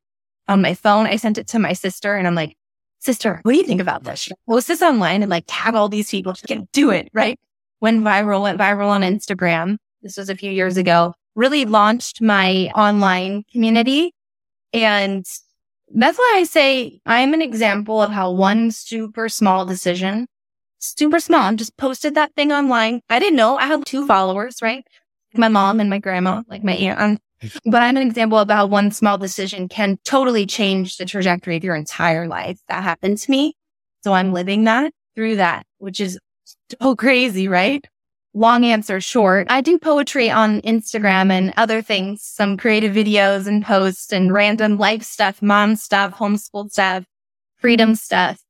[0.48, 1.06] on my phone.
[1.06, 2.56] I sent it to my sister and I'm like,
[3.00, 4.28] sister, what do you think about this?
[4.48, 6.32] Post this online and like tag all these people.
[6.32, 7.08] Just get do it.
[7.12, 7.38] Right.
[7.80, 9.76] Went viral, went viral on Instagram.
[10.02, 11.14] This was a few years ago.
[11.34, 14.14] Really launched my online community.
[14.72, 15.26] And
[15.94, 20.26] that's why I say I'm an example of how one super small decision,
[20.78, 23.00] super small, I just posted that thing online.
[23.08, 24.84] I didn't know I had two followers, right?
[25.34, 27.20] My mom and my grandma, like my aunt.
[27.64, 31.64] But I'm an example of how one small decision can totally change the trajectory of
[31.64, 32.60] your entire life.
[32.68, 33.54] That happened to me.
[34.02, 36.18] So I'm living that through that, which is
[36.80, 37.84] so crazy, right?
[38.32, 39.48] Long answer short.
[39.50, 44.78] I do poetry on Instagram and other things, some creative videos and posts and random
[44.78, 47.04] life stuff, mom stuff, homeschool stuff,
[47.56, 48.40] freedom stuff.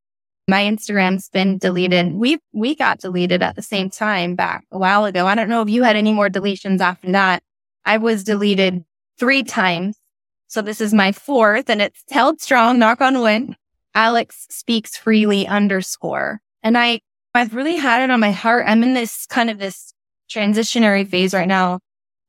[0.47, 2.13] My Instagram's been deleted.
[2.13, 5.25] We, we got deleted at the same time back a while ago.
[5.25, 7.41] I don't know if you had any more deletions after that.
[7.85, 8.83] I was deleted
[9.17, 9.97] three times.
[10.47, 13.55] So this is my fourth and it's held strong, knock on wood.
[13.93, 16.41] Alex speaks freely underscore.
[16.63, 17.01] And I,
[17.33, 18.65] I've really had it on my heart.
[18.67, 19.93] I'm in this kind of this
[20.29, 21.79] transitionary phase right now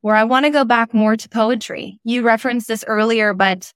[0.01, 1.99] where I want to go back more to poetry.
[2.05, 3.73] You referenced this earlier, but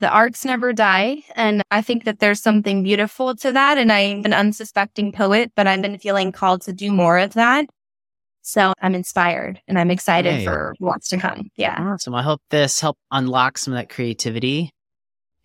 [0.00, 1.22] the arts never die.
[1.34, 3.78] And I think that there's something beautiful to that.
[3.78, 7.66] And I'm an unsuspecting poet, but I've been feeling called to do more of that.
[8.46, 11.50] So I'm inspired and I'm excited for what's to come.
[11.56, 11.76] Yeah.
[11.80, 12.14] Awesome.
[12.14, 14.70] I hope this helped unlock some of that creativity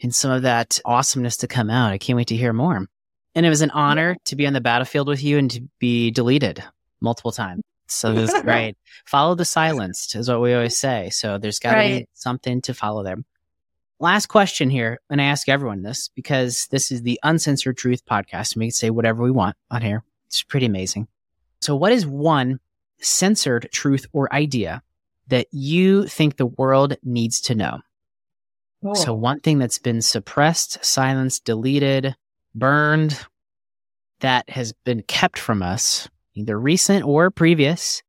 [0.03, 1.91] and some of that awesomeness to come out.
[1.91, 2.85] I can't wait to hear more.
[3.33, 6.11] And it was an honor to be on the battlefield with you and to be
[6.11, 6.63] deleted
[7.01, 7.63] multiple times.
[7.87, 8.75] So this is great.
[9.07, 11.09] follow the silenced is what we always say.
[11.09, 12.01] So there's got to right.
[12.01, 13.17] be something to follow there.
[13.99, 18.53] Last question here, and I ask everyone this because this is the Uncensored Truth podcast.
[18.53, 20.03] And We can say whatever we want on here.
[20.27, 21.07] It's pretty amazing.
[21.61, 22.59] So, what is one
[23.01, 24.81] censored truth or idea
[25.27, 27.79] that you think the world needs to know.
[28.83, 28.93] Oh.
[28.93, 32.15] So, one thing that's been suppressed, silenced, deleted,
[32.55, 33.25] burned,
[34.21, 38.01] that has been kept from us, either recent or previous,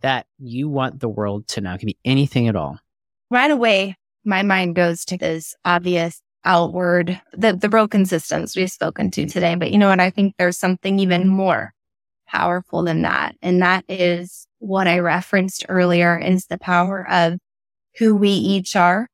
[0.00, 1.74] that you want the world to know.
[1.74, 2.78] It can be anything at all.
[3.30, 9.10] Right away, my mind goes to this obvious outward, the, the broken systems we've spoken
[9.12, 9.54] to today.
[9.54, 10.00] But you know what?
[10.00, 11.72] I think there's something even more
[12.28, 13.34] powerful than that.
[13.42, 17.38] And that is what I referenced earlier is the power of
[17.98, 19.08] who we each are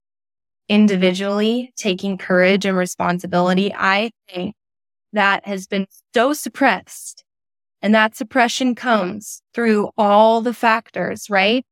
[0.68, 3.72] individually taking courage and responsibility.
[3.74, 4.54] I think
[5.12, 7.24] that has been so suppressed
[7.84, 11.66] and that suppression comes through all the factors, right?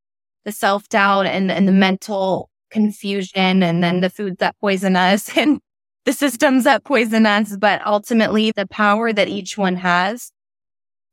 [0.45, 5.35] The self doubt and, and the mental confusion and then the foods that poison us
[5.37, 5.59] and
[6.05, 7.57] the systems that poison us.
[7.57, 10.31] But ultimately the power that each one has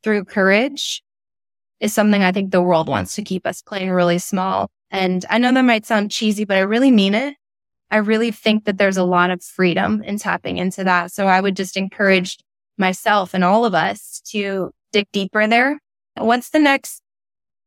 [0.03, 1.03] through courage
[1.80, 4.68] is something I think the world wants to keep us playing really small.
[4.90, 7.36] And I know that might sound cheesy, but I really mean it.
[7.90, 11.12] I really think that there's a lot of freedom in tapping into that.
[11.12, 12.38] So I would just encourage
[12.78, 15.78] myself and all of us to dig deeper there.
[16.16, 17.03] What's the next?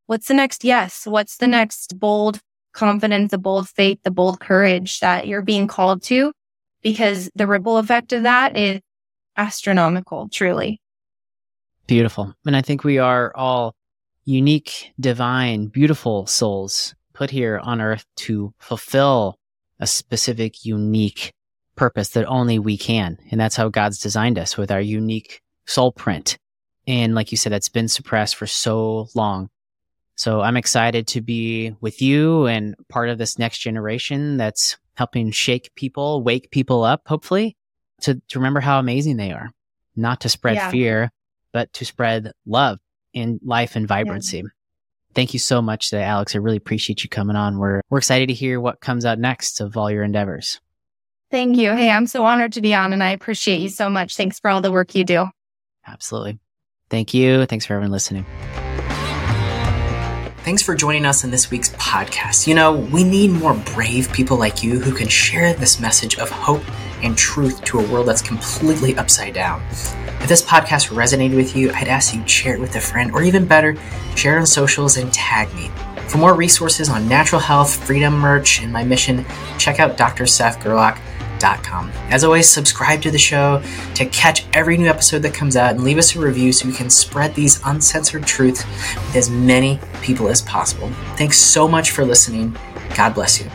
[0.07, 1.07] What's the next yes?
[1.07, 2.39] What's the next bold
[2.73, 6.33] confidence, the bold faith, the bold courage that you're being called to?
[6.81, 8.81] Because the ripple effect of that is
[9.37, 10.81] astronomical, truly.
[11.87, 12.33] Beautiful.
[12.45, 13.75] And I think we are all
[14.25, 19.37] unique, divine, beautiful souls put here on earth to fulfill
[19.79, 21.33] a specific, unique
[21.75, 23.17] purpose that only we can.
[23.31, 26.37] And that's how God's designed us with our unique soul print.
[26.87, 29.49] And like you said, that's been suppressed for so long.
[30.15, 35.31] So I'm excited to be with you and part of this next generation that's helping
[35.31, 37.57] shake people, wake people up, hopefully,
[38.01, 39.49] to, to remember how amazing they are,
[39.95, 40.69] not to spread yeah.
[40.69, 41.11] fear,
[41.53, 42.79] but to spread love
[43.13, 44.37] in life and vibrancy.
[44.37, 44.43] Yeah.
[45.13, 46.35] Thank you so much today, Alex.
[46.35, 47.59] I really appreciate you coming on.
[47.59, 50.59] We're we're excited to hear what comes out next of all your endeavors.
[51.29, 51.71] Thank you.
[51.71, 54.15] Hey, I'm so honored to be on and I appreciate you so much.
[54.15, 55.27] Thanks for all the work you do.
[55.87, 56.39] Absolutely.
[56.89, 57.45] Thank you.
[57.45, 58.25] Thanks for everyone listening.
[60.43, 62.47] Thanks for joining us in this week's podcast.
[62.47, 66.29] You know, we need more brave people like you who can share this message of
[66.29, 66.61] hope
[67.01, 69.61] and truth to a world that's completely upside down.
[70.19, 73.13] If this podcast resonated with you, I'd ask you to share it with a friend,
[73.13, 73.77] or even better,
[74.17, 75.71] share it on socials and tag me.
[76.09, 79.25] For more resources on natural health, freedom merch, and my mission,
[79.57, 81.12] check out drsethgerlach.com
[82.09, 83.61] As always, subscribe to the show
[83.95, 86.73] to catch every new episode that comes out and leave us a review so we
[86.73, 90.89] can spread these uncensored truths with as many people as possible.
[91.15, 92.55] Thanks so much for listening.
[92.95, 93.49] God bless you.